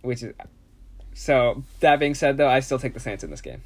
[0.00, 0.34] Which is
[1.14, 1.62] so.
[1.80, 3.62] That being said, though, I still take the Saints in this game.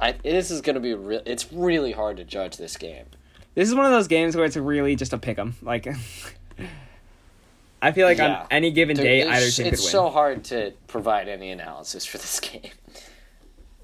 [0.00, 3.06] I, this is going to be real it's really hard to judge this game.
[3.54, 5.54] This is one of those games where it's really just a pick 'em.
[5.62, 5.86] Like,
[7.82, 8.40] I feel like Yeah.
[8.42, 12.04] on any given There- day, either team could it's so hard to provide any analysis
[12.04, 12.70] for this game.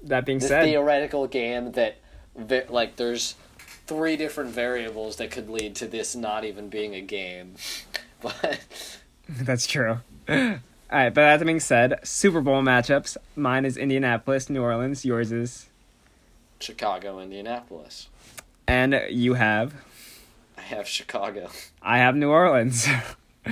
[0.03, 1.95] that being this said, theoretical game that
[2.69, 3.35] like there's
[3.91, 7.55] three different variables that could lead to this not even being a game
[8.21, 8.61] but
[9.27, 9.97] That's true.
[10.29, 10.37] All
[10.89, 13.17] right, but that being said, Super Bowl matchups.
[13.35, 15.03] Mine is Indianapolis, New Orleans.
[15.03, 15.67] Yours is,
[16.59, 18.07] chicago indianapolis
[18.67, 19.73] and you have.
[20.57, 21.49] i have chicago
[21.81, 22.87] I have New Orleans.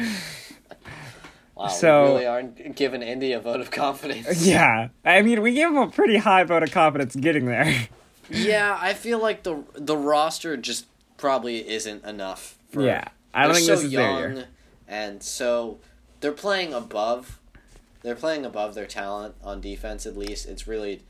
[1.55, 5.53] wow So- we really aren't giving indy a vote of confidence yeah, I mean, we
[5.53, 7.87] gave them a pretty high vote of confidence getting there.
[8.29, 10.85] Yeah i feel like the the roster just
[11.17, 13.03] probably isn't enough for yeah,
[13.33, 14.47] I don't think so this is their young year.
[14.87, 15.79] and so
[16.21, 17.39] they're playing above
[18.03, 21.03] they're playing above their talent on defense at least it's really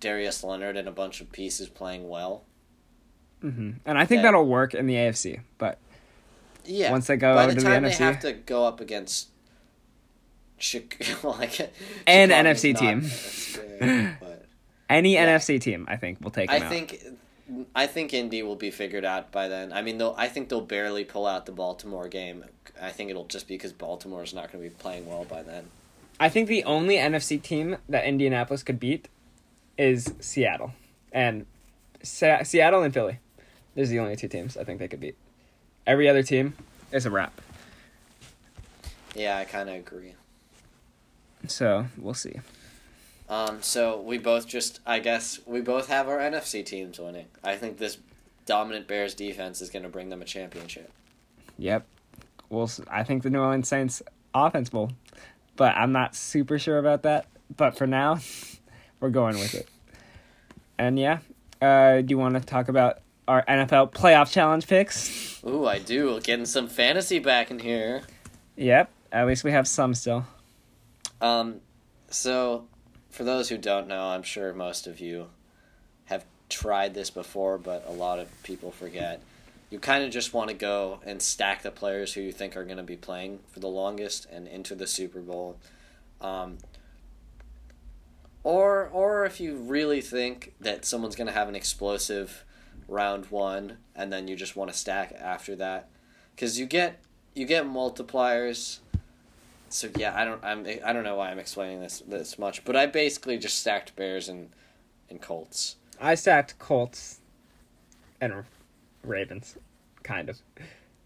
[0.00, 2.42] Darius Leonard and a bunch of pieces playing well
[3.40, 4.22] hmm And I think Yeah.
[4.24, 5.40] that'll work in the AFC.
[5.58, 5.78] But
[6.64, 7.98] yeah Once they go by to the the time they NFC.
[7.98, 9.28] have to go up against
[10.58, 11.60] Chicago like
[12.06, 13.02] An NFC team.
[14.88, 15.26] any Yeah.
[15.38, 16.70] NFC team, I think, will take I out.
[16.70, 17.00] think
[17.76, 19.72] I think Indy will be figured out by then.
[19.72, 22.44] I mean, they'll I think they'll barely pull out the Baltimore game.
[22.80, 25.42] I think it'll just be because Baltimore is not going to be playing well by
[25.42, 25.64] then.
[26.18, 29.08] I think the only NFC team that Indianapolis could beat
[29.78, 30.72] is Seattle,
[31.12, 31.46] and
[32.02, 33.18] Sa- Seattle and Philly.
[33.74, 35.16] There's the only two teams I think they could beat.
[35.86, 36.54] Every other team
[36.90, 37.38] is a wrap.
[39.14, 40.14] Yeah, I kind of agree.
[41.46, 42.40] So we'll see.
[43.28, 47.26] Um, so we both just, I guess, we both have our NFC teams winning.
[47.42, 47.98] I think this
[48.44, 50.92] dominant Bears defense is going to bring them a championship.
[51.58, 51.86] Yep.
[52.48, 52.70] We'll.
[52.88, 54.02] I think the New Orleans Saints
[54.32, 54.92] offense will,
[55.56, 57.26] but I'm not super sure about that.
[57.56, 58.20] But for now,
[59.00, 59.68] we're going with it.
[60.78, 61.18] And yeah,
[61.60, 65.42] uh, do you want to talk about our NFL playoff challenge picks?
[65.44, 66.20] Ooh, I do.
[66.20, 68.02] Getting some fantasy back in here.
[68.56, 68.90] Yep.
[69.12, 70.26] At least we have some still.
[71.20, 71.60] Um,
[72.10, 72.66] so,
[73.16, 75.28] for those who don't know, I'm sure most of you
[76.04, 79.22] have tried this before, but a lot of people forget.
[79.70, 82.64] You kind of just want to go and stack the players who you think are
[82.64, 85.56] going to be playing for the longest and into the Super Bowl.
[86.20, 86.58] Um,
[88.44, 92.44] Or or if you really think that someone's gonna have an explosive
[92.86, 95.88] round one, and then you just want to stack after that,
[96.30, 97.00] because you get
[97.34, 98.78] you get multipliers.
[99.76, 102.76] So yeah, I don't I'm I don't know why I'm explaining this this much, but
[102.76, 104.48] I basically just stacked Bears and
[105.10, 105.76] and Colts.
[106.00, 107.20] I stacked Colts
[108.18, 108.44] and
[109.04, 109.58] Ravens,
[110.02, 110.38] kind of.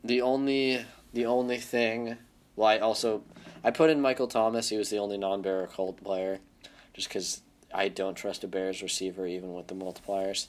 [0.05, 2.17] The only the only thing,
[2.55, 3.25] well, I also
[3.65, 4.69] I put in Michael Thomas.
[4.69, 6.39] He was the only non-Bear Colt player,
[6.93, 7.43] just because
[7.75, 10.47] I don't trust a Bears receiver even with the multipliers.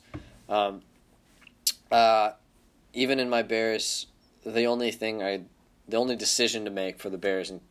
[0.47, 0.83] Um,
[1.91, 2.33] uh,
[2.93, 4.05] even in my Bears,
[4.45, 5.41] the only thing I,
[5.87, 7.61] the only decision to make for the Bears and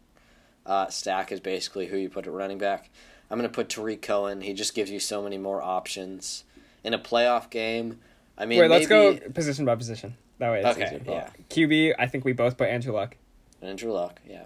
[0.66, 2.90] uh, stack is basically who you put at running back.
[3.30, 4.40] I'm gonna put Tarik Cohen.
[4.40, 6.44] He just gives you so many more options
[6.82, 8.00] in a playoff game.
[8.36, 10.16] I mean, Wait, let's go position by position.
[10.38, 11.02] That way it's Okay, easier.
[11.06, 11.30] yeah.
[11.50, 13.16] QB, I think we both put Andrew Luck.
[13.60, 14.20] Andrew Luck.
[14.26, 14.44] Yeah.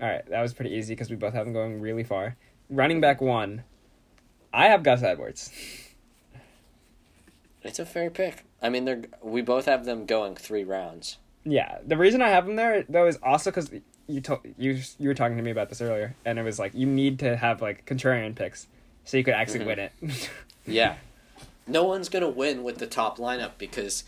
[0.00, 2.36] All right, that was pretty easy because we both have them going really far.
[2.70, 3.62] Running back one,
[4.52, 5.50] I have Gus Edwards.
[7.62, 8.44] It's a fair pick.
[8.62, 11.18] I mean, they're we both have them going three rounds.
[11.44, 13.70] Yeah, the reason I have him there though is also because
[14.06, 16.74] you told you you were talking to me about this earlier, and it was like
[16.74, 18.66] you need to have like contrarian picks
[19.04, 19.66] so you could actually Mhm.
[19.66, 20.30] win it.
[20.66, 20.96] Yeah.
[21.66, 24.04] No one's gonna win with the top lineup because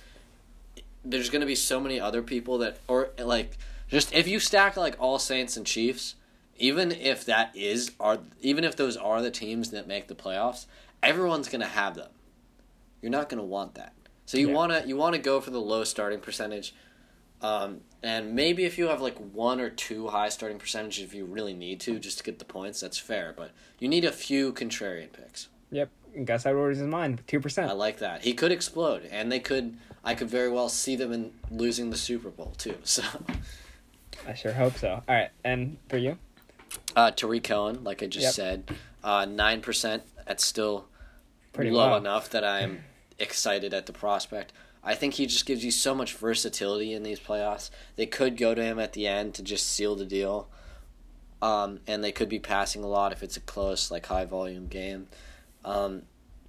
[1.05, 3.57] there's gonna be so many other people that, or like,
[3.88, 6.14] just if you stack like all Saints and Chiefs,
[6.59, 10.66] even if that is are even if those are the teams that make the playoffs,
[11.03, 12.11] everyone's gonna have them.
[13.03, 13.92] You're not gonna want that.
[14.24, 14.55] So you Yeah.
[14.55, 16.74] wanna you wanna go for the low starting percentage.
[17.43, 21.24] Um, and maybe if you have like one or two high starting percentages, if you
[21.24, 23.34] really need to, just to get the points, that's fair.
[23.37, 25.49] But you need a few contrarian picks.
[25.70, 25.91] yep,
[26.24, 27.70] Gus Edwards is mine, two percent.
[27.70, 28.22] I like that.
[28.22, 29.76] He could explode, and they could.
[30.05, 32.76] I could very well see them in losing the Super Bowl too.
[32.84, 33.03] So,
[34.26, 35.03] I sure hope so.
[35.09, 36.16] All right, and for you,
[36.95, 38.32] uh, Tarik Cohen, like I just Yep.
[38.34, 40.05] said, uh, nine percent.
[40.26, 40.87] That's still
[41.53, 41.97] Pretty low low.
[41.97, 42.84] enough that I'm
[43.18, 44.53] excited at the prospect.
[44.87, 47.70] I think he just gives you so much versatility in these playoffs.
[47.97, 50.49] They could go to him at the end to just seal the deal,
[51.43, 54.68] um, and they could be passing a lot if it's a close, like high volume
[54.68, 55.09] game.
[55.64, 56.03] Um,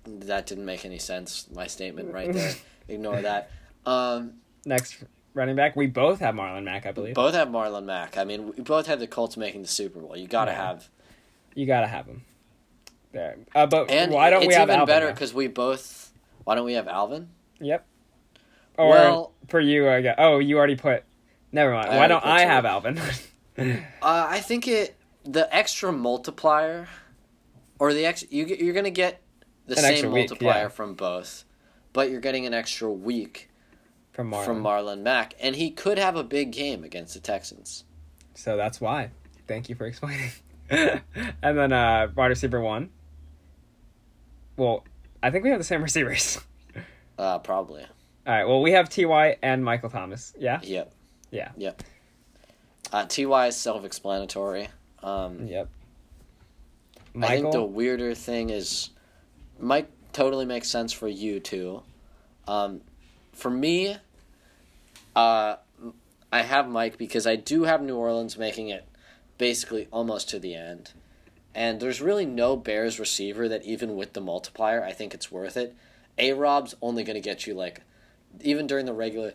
[0.05, 1.47] that didn't make any sense.
[1.53, 2.53] My statement right there.
[2.87, 3.49] Ignore that.
[3.85, 4.33] Um,
[4.65, 7.15] next running back, we both have Marlon Mack, I believe.
[7.15, 8.17] Both have Marlon Mack.
[8.17, 10.15] I mean, we both have the Colts making the Super Bowl.
[10.15, 10.67] You got to Yeah.
[10.67, 10.89] have,
[11.55, 12.23] You gotta have him
[13.11, 13.37] there.
[13.55, 14.93] Uh, but and why don't we have even Alvin?
[14.93, 16.11] better because we both.
[16.43, 17.29] Why don't we have Alvin?
[17.59, 17.85] Yep.
[18.77, 20.15] Or Well- for you, I guess.
[20.17, 21.03] Oh, you already put.
[21.51, 21.89] Never mind.
[21.89, 22.99] I Why don't I have Alvin?
[23.59, 23.73] Uh,
[24.03, 26.87] I think it the extra multiplier,
[27.79, 29.19] or the ex you you're gonna get
[29.65, 30.67] the An same week, multiplier yeah.
[30.67, 31.43] from both,
[31.91, 33.49] but you're getting an extra week
[34.11, 34.45] from Marlon.
[34.45, 37.83] from Marlon Mack, and he could have a big game against the Texans.
[38.35, 39.09] So that's why.
[39.47, 40.29] Thank you for explaining.
[40.69, 41.01] and
[41.41, 42.91] then uh wide receiver one.
[44.55, 44.83] Well,
[45.23, 46.39] I think we have the same receivers.
[47.19, 47.83] Uh, probably.
[48.27, 48.45] All right.
[48.45, 50.33] Well, we have Ty and Michael Thomas.
[50.37, 50.59] Yeah.
[50.61, 50.91] Yep.
[51.31, 51.51] Yeah.
[51.55, 51.81] Yep.
[52.91, 54.67] Uh, Ty is self-explanatory.
[55.01, 55.69] Um, Yep.
[57.21, 58.89] I think the weirder thing is
[59.59, 61.81] Mike totally makes sense for you too.
[62.47, 62.81] Um,
[63.31, 63.97] for me,
[65.15, 65.55] uh,
[66.31, 68.85] I have Mike because I do have New Orleans making it
[69.37, 70.91] basically almost to the end.
[71.55, 75.57] And there's really no Bears receiver that even with the multiplier, I think it's worth
[75.57, 75.75] it.
[76.19, 77.81] A Rob's only going to get you like,
[78.41, 79.33] even during the regular.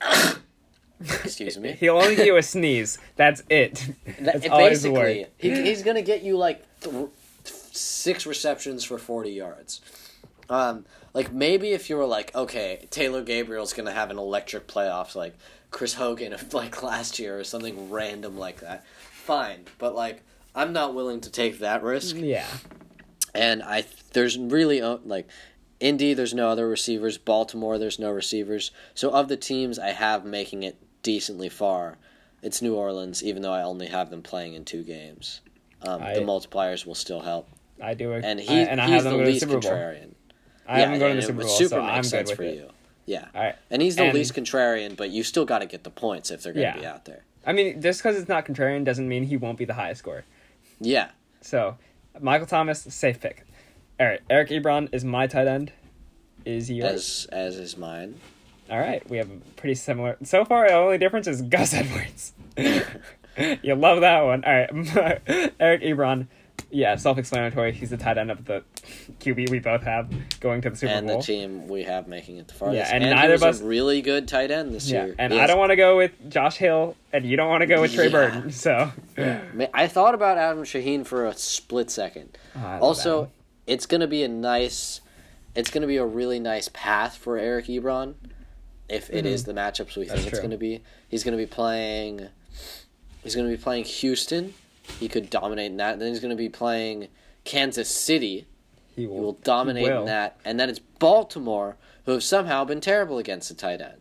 [1.00, 1.72] Excuse me.
[1.72, 2.98] He'll only give you a sneeze.
[3.16, 3.86] That's it.
[4.20, 7.08] That, That's always the basically, he, he's going to get you like th-
[7.44, 9.80] six receptions for 40 yards.
[10.48, 10.84] Um,
[11.14, 15.14] like maybe if you were like, okay, Taylor Gabriel's going to have an electric playoffs
[15.14, 15.36] like
[15.70, 19.64] Chris Hogan of like last year or something random like that, fine.
[19.78, 20.22] But like,
[20.54, 22.16] I'm not willing to take that risk.
[22.16, 22.46] Yeah.
[23.34, 25.26] And I there's really uh, like
[25.82, 27.18] Indy, there's no other receivers.
[27.18, 28.70] Baltimore, there's no receivers.
[28.94, 31.98] So of the teams I have making it decently far,
[32.40, 33.22] it's New Orleans.
[33.24, 35.40] Even though I only have them playing in two games,
[35.82, 37.48] um, I- the multipliers will still help.
[37.82, 38.12] I do.
[38.12, 40.12] And I, he and I he's have the least contrarian.
[40.68, 42.42] I have them go to the Super Bowl, super so makes I'm sense good for
[42.44, 42.54] it.
[42.54, 42.68] you.
[43.06, 43.56] Yeah, All right.
[43.68, 46.44] and he's the And- least contrarian, but you still got to get the points if
[46.44, 46.80] they're going to Yeah.
[46.80, 47.24] be out there.
[47.44, 50.24] I mean, just because it's not contrarian doesn't mean he won't be the highest scorer.
[50.80, 51.10] Yeah,
[51.40, 51.76] So,
[52.20, 53.44] Michael Thomas, safe pick.
[54.02, 55.70] All right, Eric Ebron is my tight end.
[56.44, 57.28] Is yours?
[57.30, 58.16] as as is mine.
[58.68, 60.16] All right, we have a pretty similar.
[60.24, 62.32] So far, the only difference is Gus Edwards.
[63.62, 64.42] you love that one.
[64.44, 65.20] All right,
[65.60, 66.26] Eric Ebron,
[66.72, 67.70] Yeah, self-explanatory.
[67.74, 68.64] He's the tight end of the
[69.20, 71.14] QB we both have going to the Super and Bowl.
[71.14, 72.90] And the team we have making it the farthest.
[72.90, 75.14] Yeah, and he neither of us- a really good tight end this yeah, year.
[75.16, 77.80] and I don't want to go with Josh Hill, and you don't want to go
[77.80, 78.10] with Trey Yeah.
[78.10, 78.50] Burton.
[78.50, 78.90] So,
[79.54, 82.36] Ma- I thought about Adam Shaheen for a split second.
[82.56, 83.30] Oh, also,
[83.66, 85.00] It's gonna be a nice,
[85.54, 88.14] it's gonna be a really nice path for Eric Ebron,
[88.88, 90.08] if it is the matchups we Mm-hmm.
[90.08, 90.82] That's think it's gonna be.
[91.08, 92.28] He's gonna be playing,
[93.22, 94.54] he's gonna be playing Houston.
[94.98, 95.98] He could dominate in that.
[95.98, 97.08] Then he's gonna be playing
[97.44, 98.46] Kansas City.
[98.96, 100.00] he He will, will dominate will.
[100.00, 100.38] in that.
[100.44, 104.00] And then it's Baltimore, who have somehow been terrible against the tight end.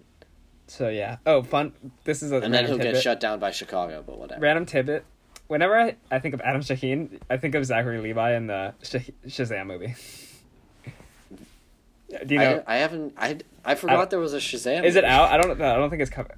[0.67, 1.17] So yeah.
[1.25, 1.73] Oh, fun.
[2.05, 2.93] This is a And then he'll tidbit.
[2.95, 4.41] get shut down by Chicago, but whatever.
[4.41, 5.05] Random tidbit.
[5.51, 8.99] Whenever I, I think of Adam Shaheen, I think of Zachary Levi in the Shah-
[9.27, 9.95] Shazam movie.
[12.25, 12.63] Do you know?
[12.65, 13.13] I, I haven't.
[13.17, 14.85] I I forgot there was a Shazam.
[14.85, 15.29] is it out?
[15.29, 15.61] I don't.
[15.61, 16.31] I don't think it's coming.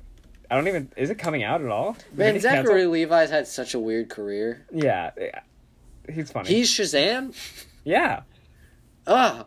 [0.49, 0.91] I don't even.
[0.97, 1.95] Is it coming out at all?
[2.11, 2.41] Man, canceled?
[2.41, 4.65] Zachary Levi's had such a weird career.
[4.71, 5.41] Yeah, yeah.
[6.11, 6.49] he's funny.
[6.49, 7.35] He's Shazam.
[7.83, 8.21] yeah.
[9.05, 9.45] Oh,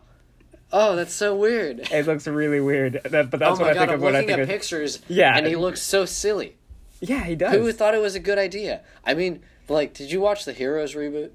[0.71, 1.91] oh, that's so weird.
[1.91, 3.01] It looks really weird.
[3.03, 4.37] That, but that's oh what my I god, think I'm of when I looking think
[4.37, 4.47] at of.
[4.47, 5.01] pictures.
[5.09, 5.37] Yeah.
[5.37, 6.55] and he looks so silly.
[7.01, 7.53] Yeah, he does.
[7.53, 8.81] Who thought it was a good idea?
[9.05, 11.31] I mean, like, did you watch the Heroes reboot?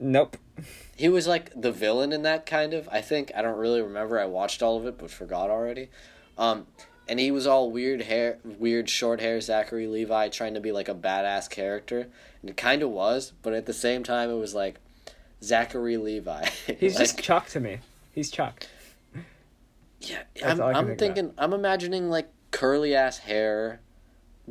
[0.00, 0.36] Nope.
[0.96, 2.88] He was like the villain in that kind of.
[2.90, 4.18] I think I don't really remember.
[4.18, 5.88] I watched all of it, but forgot already.
[6.38, 6.66] Um,
[7.08, 9.40] and he was all weird hair, weird short hair.
[9.40, 12.08] Zachary Levi trying to be like a badass character,
[12.40, 14.76] and it kind of was, but at the same time, it was like
[15.42, 16.44] Zachary Levi.
[16.78, 17.78] He's Like, just Chuck to me.
[18.12, 18.66] He's Chuck.
[20.00, 20.22] yeah.
[20.40, 21.32] That's I'm, I'm think thinking.
[21.38, 23.80] I'm imagining like curly ass hair,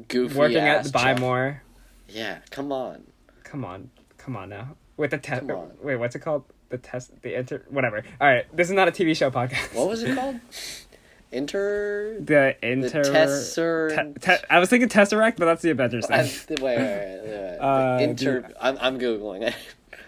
[0.08, 1.20] goofy Working ass at Buy Chuck.
[1.20, 1.64] More.
[2.14, 3.04] Yeah, come on.
[3.44, 4.76] Come on, come on now.
[4.98, 5.46] With the test.
[5.82, 6.44] Wait, what's it called?
[6.70, 7.22] The test.
[7.24, 7.64] The inter.
[7.70, 8.04] Whatever.
[8.22, 8.46] All right.
[8.56, 9.74] This is not a TV show podcast.
[9.74, 10.40] What was it called?
[11.32, 12.18] Inter.
[12.20, 13.02] The inter.
[13.02, 16.20] Tesser- Te- te- I was thinking Tesseract, but that's the Avengers thing.
[16.50, 17.58] wait, wait, wait, wait.
[17.60, 18.42] Uh, Inter.
[18.42, 18.54] dude.
[18.62, 19.56] I'm, I'm googling it.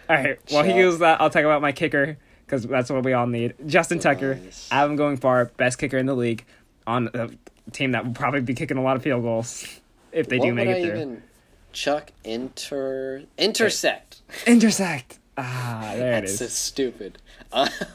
[0.08, 0.38] All right.
[0.50, 3.54] While he goes that, I'll talk about my kicker because that's what we all need.
[3.66, 4.36] Justin Tucker.
[4.36, 4.68] Nice.
[4.68, 6.44] Have him going far, best kicker in the league
[6.86, 7.30] on a
[7.72, 9.66] team that will probably be kicking a lot of field goals
[10.12, 10.96] if they what do make it through.
[10.96, 11.22] even?
[11.76, 14.22] Chuck inter intersect.
[14.46, 15.18] Intersect.
[15.36, 16.38] Ah, there it That's is.
[16.38, 17.18] so stupid.
[17.52, 17.68] Uh,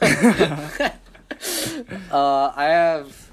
[2.12, 3.28] uh, I have.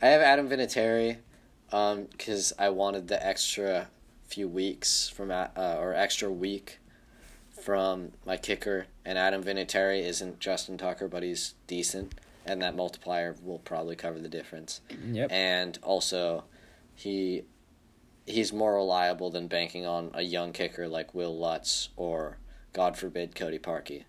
[0.00, 1.18] I have Adam Vinatieri,
[1.70, 3.88] um, because I wanted the extra
[4.24, 6.78] few weeks from uh, or extra week
[7.60, 12.14] from my kicker, and Adam Vinatieri isn't Justin Tucker, but he's decent,
[12.46, 14.80] and that multiplier will probably cover the difference.
[15.12, 15.30] Yep.
[15.30, 16.44] And also,
[16.94, 17.44] he
[18.26, 22.38] he's more reliable than banking on a young kicker like Wil Lutz or,
[22.72, 24.04] God forbid, Cody Parkey.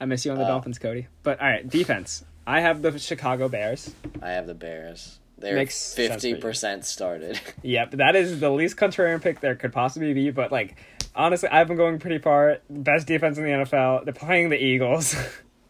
[0.00, 1.08] I miss you on the Uh, Dolphins, Cody.
[1.22, 2.24] But all right, defense.
[2.46, 3.92] I have the Chicago Bears.
[4.22, 5.18] I have the Bears.
[5.36, 7.38] They're Makes sense for fifty percent started.
[7.62, 10.30] Yep, that is the least contrarian pick there could possibly be.
[10.30, 10.76] But like,
[11.14, 12.58] honestly, I've been going pretty far.
[12.70, 14.04] Best defense in the NFL.
[14.04, 15.14] They're playing the Eagles.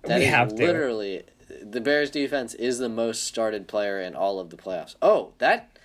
[0.05, 0.55] That we is have to.
[0.55, 1.22] literally
[1.62, 4.94] the Bears defense is the most started player in all of the playoffs.
[5.02, 5.76] Oh, that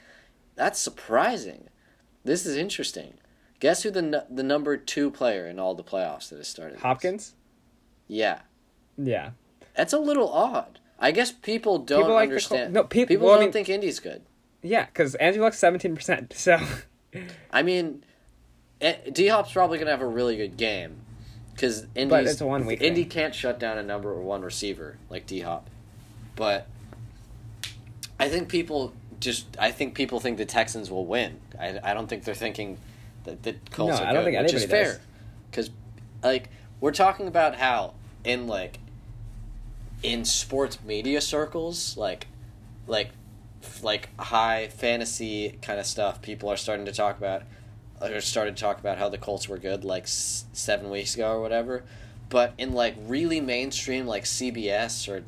[0.56, 1.70] that's surprising.
[2.24, 3.16] This is interesting.
[3.60, 6.76] Guess who the the number two player in all the playoffs that has started?
[6.76, 6.82] this?
[6.84, 7.34] Hopkins.
[8.08, 8.40] Yeah,
[8.98, 9.32] Yeah.
[9.76, 10.80] that's a little odd.
[11.00, 12.74] I guess people don't People like the Col- understand.
[12.74, 14.22] no, peop- people well, don't mean- think Indy's good.
[14.62, 16.34] Yeah, because Andrew Luck's seventeen percent.
[16.38, 16.60] So
[17.52, 18.04] I mean,
[18.82, 21.02] eh, D Hop's probably gonna have a really good game
[21.54, 23.10] because Indy's it's a one week Indy thing.
[23.10, 25.70] can't shut down a number one receiver like D Hop,
[26.36, 26.68] but
[28.20, 31.40] I think people just I think people think the Texans will win.
[31.60, 32.78] I, I don't think they're thinking
[33.24, 35.00] that the Colts No, are I don't good, think which is fair
[35.50, 35.70] because
[36.24, 36.50] like
[36.80, 37.94] we're talking about how
[38.24, 38.80] in like
[40.02, 42.28] in sports media circles like
[42.88, 43.12] like
[43.82, 47.44] like high fantasy kind of stuff people are starting to talk about
[48.02, 51.16] Uh, or started to talk about how the Colts were good like s- 7 weeks
[51.16, 51.84] ago or whatever
[52.30, 55.24] but in like really mainstream like CBS or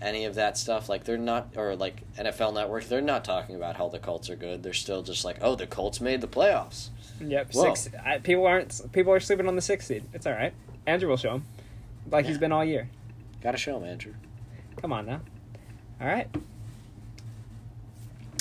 [0.00, 3.76] any of that stuff like they're not or like NFL network they're not talking about
[3.76, 6.88] how the Colts are good they're still just like oh the Colts made the playoffs
[7.20, 7.74] yep, Whoa.
[7.74, 7.94] six.
[8.04, 8.80] I, people aren't.
[8.92, 10.04] People are sleeping on the sixth seed.
[10.14, 10.52] It's all right.
[10.86, 11.44] Andrew will show him,
[12.10, 12.88] like he's been all year.
[13.42, 14.14] got to show him, Andrew
[14.80, 15.20] Come on now.
[16.00, 16.28] All right.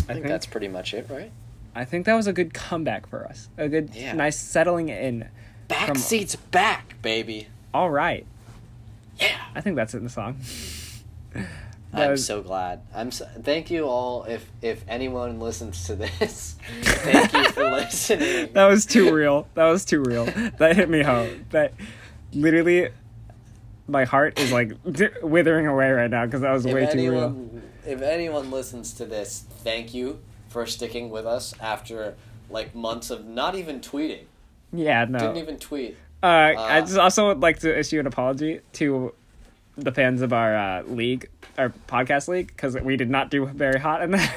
[0.08, 1.32] I think that's pretty much it right
[1.76, 3.48] I think that was a good comeback for us.
[3.58, 4.14] A good, Yeah.
[4.14, 5.28] nice settling in.
[5.68, 8.26] back From- seats back baby All right.
[9.20, 10.38] yeah I think that's it in the song.
[11.94, 12.82] I'm was- so glad.
[12.94, 14.24] I'm so, thank you all.
[14.26, 18.50] If if anyone listens to this, thank you for listening.
[18.54, 19.48] that was too real.
[19.56, 20.26] That was too real.
[20.26, 21.46] That hit me home.
[21.50, 21.74] That
[22.32, 22.90] literally,
[23.88, 24.74] my heart is like
[25.24, 27.50] withering away right now because that was If way too real.
[27.88, 30.20] if anyone listens to this, thank you
[30.50, 32.16] for sticking with us after
[32.50, 34.24] like months of not even tweeting.
[34.74, 35.20] Yeah, no.
[35.20, 35.96] Didn't even tweet.
[36.22, 39.14] Uh, I Uh, just also would like to issue an apology to
[39.78, 43.80] the fans of our uh, league, our podcast league, because we did not do very
[43.80, 44.34] hot in that.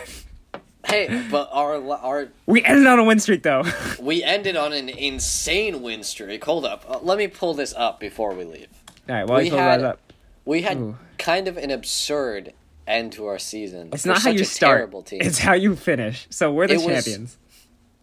[0.87, 3.63] Hey, but our our we ended on a win streak though.
[4.01, 6.45] we ended on an insane win streak.
[6.45, 8.67] Hold up, uh, let me pull this up before we leave.
[9.09, 10.01] All right, while We you pull had- that up,
[10.45, 10.97] We had Ooh.
[11.19, 12.53] kind of an absurd
[12.87, 13.91] end to our season.
[13.93, 15.20] it's not how you start; Terrible team.
[15.22, 16.26] it's how you finish.
[16.30, 17.39] So we're the It champions.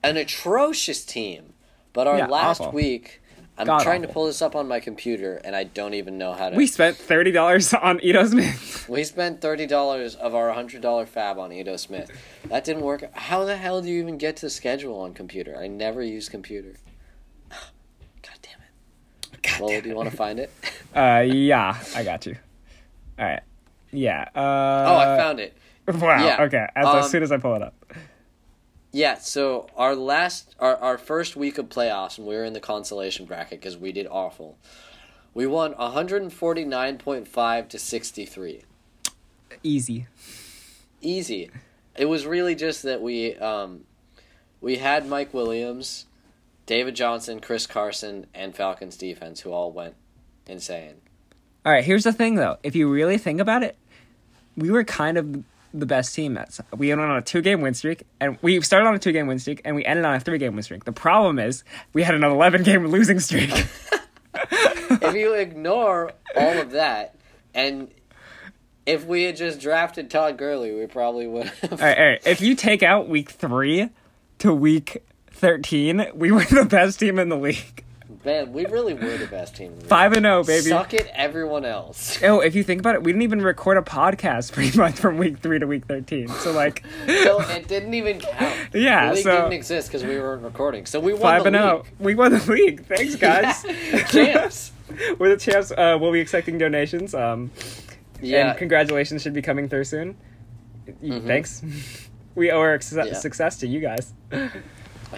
[0.03, 1.53] an atrocious team.
[1.93, 2.73] But our Yeah, last awful.
[2.73, 3.21] week,
[3.57, 6.33] I'm God trying to pull this up on my computer, and I don't even know
[6.33, 6.55] how to.
[6.55, 8.85] We spent thirty dollars on Ito Smith.
[8.89, 12.09] We spent thirty dollars of our hundred dollar FAAB on Ito Smith.
[12.45, 13.03] That didn't work.
[13.15, 15.55] How the hell do you even get to the schedule on computer?
[15.57, 16.75] I never use computer.
[17.49, 19.41] God damn it.
[19.43, 20.51] God Well, damn do you want to find it?
[20.95, 22.35] Uh, yeah, I got you.
[23.19, 23.41] All right.
[23.91, 24.29] Yeah.
[24.35, 25.57] Uh, oh, I found it.
[25.87, 26.23] Wow.
[26.23, 26.67] yeah, Okay.
[26.75, 27.73] As, um, as soon as I pull it up.
[28.91, 32.59] Yeah, so our last, our, our first week of playoffs, and we were in the
[32.59, 34.59] consolation bracket because we did awful.
[35.33, 38.61] We won 149.5 to 63.
[39.63, 40.07] Easy.
[41.01, 41.49] Easy.
[41.95, 43.85] It was really just that we um,
[44.61, 46.05] we had Mike Williams,
[46.65, 49.95] David Johnson, Chris Carson, and Falcons defense who all went
[50.47, 50.95] insane.
[51.65, 51.83] All right.
[51.83, 52.57] Here's the thing, though.
[52.63, 53.77] If you really think about it,
[54.55, 55.43] we were kind of
[55.73, 56.37] the best team.
[56.37, 59.39] At we went on a two-game win streak, and we started on a two-game win
[59.39, 60.85] streak, and we ended on a three-game win streak.
[60.85, 63.51] The problem is we had an 11-game losing streak.
[64.33, 67.15] if you ignore all of that,
[67.53, 67.89] and
[68.85, 71.73] if we had just drafted Todd Gurley, we probably would have.
[71.73, 71.97] all right.
[71.97, 72.21] All right.
[72.25, 73.89] If you take out week three
[74.39, 77.83] to week 13, we were the best team in the league.
[78.29, 79.73] Man, we really were the best team.
[79.73, 79.85] in the.
[79.85, 80.69] Five and zero, baby.
[80.69, 82.21] Suck it, everyone else.
[82.29, 85.17] Oh, if you think about it, we didn't even record a podcast pretty much from
[85.17, 86.27] week three to week thirteen.
[86.27, 88.55] So like, so it didn't even count.
[88.73, 90.85] Yeah, the league so- didn't exist because we weren't recording.
[90.85, 91.85] So we won five the and zero, league.
[91.99, 92.85] we won the league.
[92.85, 93.65] Thanks, guys.
[93.65, 94.71] Yeah, champs.
[95.17, 95.71] We're the champs.
[95.71, 97.15] Uh, we'll be accepting donations.
[97.15, 97.49] Um,
[98.21, 100.15] Yeah, and congratulations should be coming through soon.
[101.01, 101.63] Y- Thanks.
[102.35, 103.13] We owe our success, Yeah.
[103.17, 104.13] success to you guys.
[104.31, 104.49] Uh,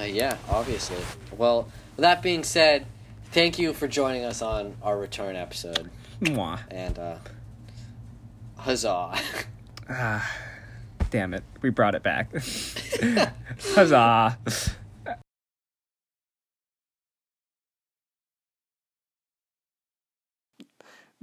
[0.06, 0.98] yeah, obviously.
[1.38, 2.86] Well, with that being said,
[3.32, 5.90] thank you for joining us on our return episode.
[6.22, 6.60] Mwah.
[6.70, 7.18] And, uh,
[8.58, 9.18] huzzah.
[9.90, 10.38] Ah,
[11.10, 12.32] damn it, we brought it back.
[13.76, 14.38] Huzzah!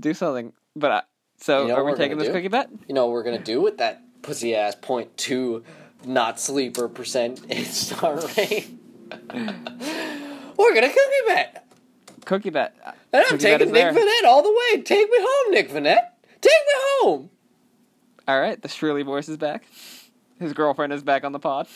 [0.01, 1.03] Do something, but I,
[1.39, 2.33] so You know are we taking this do?
[2.35, 2.69] cookie bet?
[2.87, 5.65] you know what we're going to do with that pussy ass point two
[6.05, 8.69] not sleeper percent star rate?
[9.33, 11.68] we're going to cookie bet.
[12.29, 12.74] Cookie bet.
[12.85, 13.93] And I'm Cookie taking Nick there.
[13.95, 14.83] Vannett all the way.
[14.83, 16.11] Take me home, Nick Vannett.
[16.43, 17.31] Take me home.
[18.29, 19.66] All right, the Shrilly voice is back.
[20.39, 21.68] His girlfriend is back on the pod.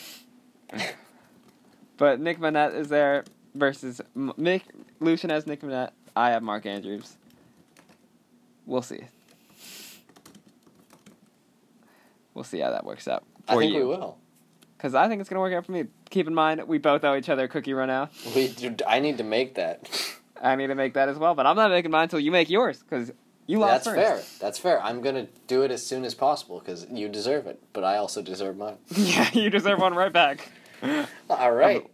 [1.97, 3.23] but Nick Vannett is there
[3.55, 4.63] versus M- Nick.
[4.99, 5.89] Lucian has Nick Vannett.
[6.15, 7.17] I have Mark Andrews.
[8.67, 8.99] We'll see.
[12.35, 14.19] We'll see how that works out I think we will.
[14.77, 15.85] Because I think it's gonna work out for me.
[16.11, 18.11] Keep in mind, we both owe each other a cookie run out.
[18.35, 19.89] We do, I need to make that.
[20.43, 22.49] I need to make that as well, but I'm not making mine until you make
[22.49, 23.11] yours because
[23.47, 23.95] you lost it.
[23.95, 24.27] That's first.
[24.27, 24.39] fair.
[24.45, 24.83] That's fair.
[24.83, 28.21] I'm gonna do it as soon as possible because you deserve it, but I also
[28.21, 28.75] deserve mine.
[28.95, 30.49] yeah, you deserve one right back.
[31.29, 31.89] All right.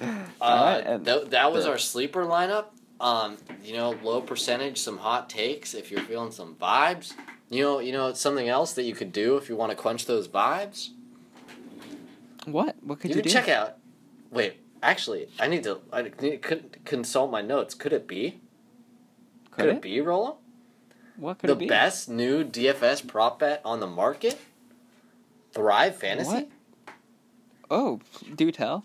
[0.00, 0.04] Uh,
[0.40, 2.66] Alright, and th- that was the- our sleeper lineup.
[3.00, 5.74] Um, you know, low percentage, some hot takes.
[5.74, 7.14] If you're feeling some vibes,
[7.50, 10.06] you know, you know, something else that you could do if you want to quench
[10.06, 10.90] those vibes.
[12.46, 12.76] What?
[12.82, 13.34] What could you you, can do?
[13.34, 13.76] check out.
[14.30, 15.80] Wait, actually, I need to.
[15.92, 17.74] I need to consult my notes.
[17.74, 18.40] Could it be?
[19.50, 19.82] Could it?
[19.82, 20.38] be Rolo?
[21.16, 21.64] What could the it be?
[21.66, 24.38] The best new DFS prop bet on the market?
[25.52, 26.30] Thrive Fantasy?
[26.30, 26.48] What?
[27.70, 28.00] Oh,
[28.34, 28.84] do tell.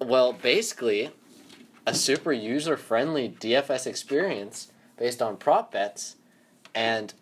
[0.00, 1.10] Well, basically,
[1.86, 6.16] a super user friendly DFS experience based on prop bets
[6.74, 7.14] and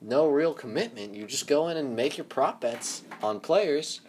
[0.00, 1.14] no real commitment.
[1.14, 4.00] You just go in and make your prop bets on players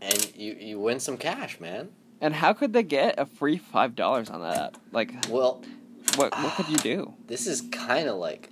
[0.00, 1.90] and you, you win some cash, man.
[2.20, 4.76] And how could they get a free five dollars on that app?
[4.92, 5.62] Like, Well,
[6.16, 7.14] what what could you do?
[7.26, 8.50] this is kind of like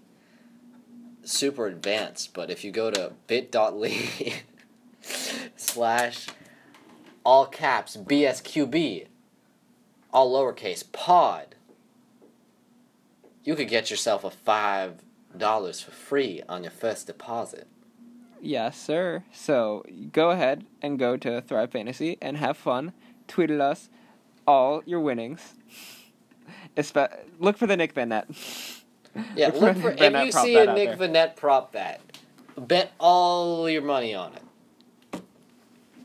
[1.24, 4.42] super advanced, but if you go to bit.ly
[5.57, 6.26] slash
[7.24, 9.07] all caps BSQB,
[10.12, 11.55] all lowercase pod,
[13.42, 15.03] you could get yourself a five
[15.36, 17.66] dollars for free on your first deposit.
[18.45, 19.24] Yes, sir.
[19.32, 22.92] So go ahead and go to Thrive Fantasy and have fun.
[23.26, 23.88] Tweet at us
[24.47, 25.55] all your winnings.
[26.76, 28.24] Espe- look for the Nick Vannett.
[29.36, 31.09] Yeah, Look for look for if Net you see a Nick there.
[31.09, 32.01] Vannett prop bet,
[32.59, 35.22] bet all your money on it.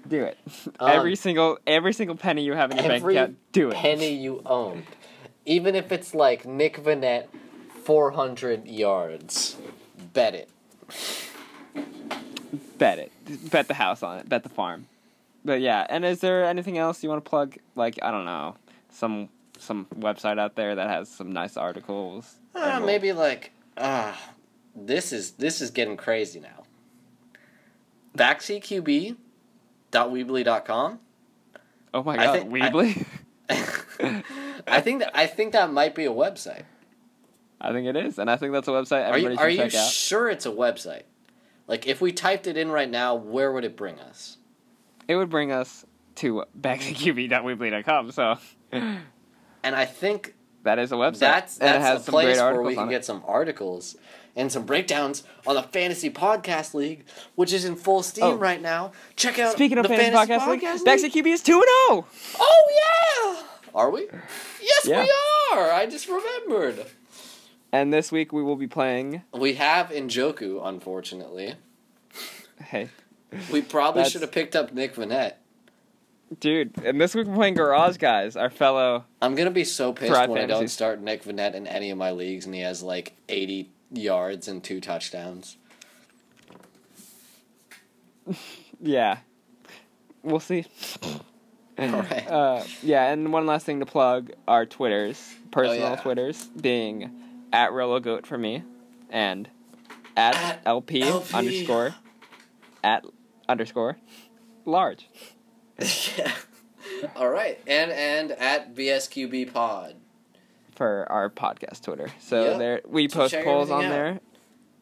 [0.08, 0.38] Do it.
[0.80, 3.76] Um, every single every single penny you have in your bank account, do it.
[3.78, 4.84] penny you own,
[5.48, 7.30] even if it's like Nick Vannett,
[7.84, 9.58] four hundred yards,
[10.14, 10.50] bet it.
[12.80, 13.12] Bet it.
[13.52, 14.28] Bet the house on it.
[14.30, 14.88] Bet the farm.
[15.46, 17.56] But yeah, and is there anything else you want to plug?
[17.76, 18.56] Like I don't know,
[18.90, 22.36] some some website out there that has some nice articles.
[22.56, 24.20] Uh, maybe like ah,
[24.76, 26.64] this is this is getting crazy now.
[28.18, 31.00] Backseatqb.weebly.com.
[31.94, 33.06] Oh my I god, think- I- Weebly.
[34.68, 36.64] I think that I think that might be a website.
[37.60, 39.58] I think it is, and I think that's a website Are you everybody are should
[39.66, 39.92] you check out.
[39.92, 41.02] sure it's a website?
[41.70, 44.36] Like if we typed it in right now, where would it bring us?
[45.08, 48.12] it would bring us to backseatqb.weebly.com.
[48.12, 48.38] So
[48.72, 49.02] And
[49.64, 51.20] I think that is a website.
[51.20, 53.96] that's that's has a some great place where articles we can get some articles
[54.36, 57.06] and some breakdowns on the Fantasy Podcast League,
[57.36, 58.36] which is in full steam Oh.
[58.36, 58.92] right now.
[59.16, 62.06] Check out Speaking of the fantasy, podcast, league, Podcast Backseat QB is two and zero.
[62.40, 63.44] Oh yeah,
[63.74, 64.08] are we?
[64.62, 65.04] Yes, Yeah.
[65.04, 65.12] we
[65.58, 65.72] are.
[65.72, 66.86] I just remembered.
[67.72, 69.22] And this week we will be playing.
[69.34, 71.56] We have Njoku, unfortunately.
[72.64, 72.90] Hey,
[73.52, 75.34] We probably should have picked up Nick Vannett.
[76.40, 76.78] dude!
[76.84, 79.06] And this week we're playing Garage Guys, our fellow.
[79.22, 82.12] I'm gonna be so pissed when I don't start Nick Vannett in any of my
[82.12, 85.58] leagues and he has like 80 yards and two touchdowns.
[88.82, 89.18] Yeah,
[90.24, 90.66] we'll see.
[91.78, 92.28] Alright.
[92.30, 95.96] Uh, yeah, and one last thing to plug: our Twitters, personal Oh, yeah.
[96.02, 97.12] Twitters, being
[97.54, 98.64] at RoloGoat for me,
[99.10, 99.50] and
[100.16, 101.34] at, At LP, LP.
[101.34, 101.96] underscore
[102.84, 103.06] at
[103.48, 103.98] underscore
[104.66, 105.08] large.
[106.18, 106.32] yeah.
[107.16, 109.96] All right, and and at BSQB Pod.
[110.76, 112.10] for our podcast Twitter.
[112.20, 112.58] So Yep.
[112.60, 113.90] there we So post polls on out.
[113.90, 114.20] there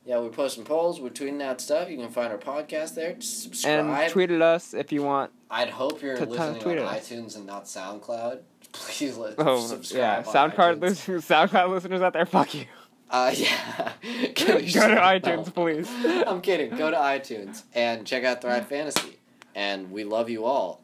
[0.05, 1.01] Yeah, we're posting polls.
[1.01, 1.89] We're tweeting out stuff.
[1.89, 3.13] You can find our podcast there.
[3.13, 3.86] Just subscribe.
[3.86, 5.32] and tweet at us if you want.
[5.49, 7.09] I'd hope you're listening on us.
[7.09, 8.39] iTunes and not SoundCloud.
[8.72, 9.97] Please let Oh subscribe.
[9.99, 12.65] yeah, on SoundCloud listeners, SoundCloud listeners out there, fuck you.
[13.09, 13.93] Uh, yeah.
[14.03, 15.89] Go to iTunes, please.
[16.28, 16.76] I'm kidding.
[16.78, 19.18] Go to iTunes and check out Thrive Fantasy.
[19.55, 20.82] And we love you all.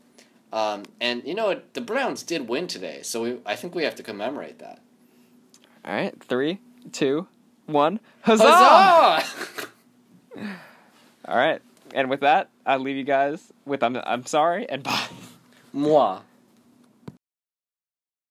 [0.52, 1.74] Um, and you know what?
[1.74, 4.80] The Browns did win today, so we, I think we have to commemorate that.
[5.86, 6.60] All right, three,
[6.92, 7.28] two,
[7.66, 8.44] one, huzzah!
[8.48, 9.68] Huzzah!
[11.26, 11.62] All right,
[11.94, 15.08] and with that, I leave you guys with I'm I'm sorry and bye.
[15.74, 16.20] Moi.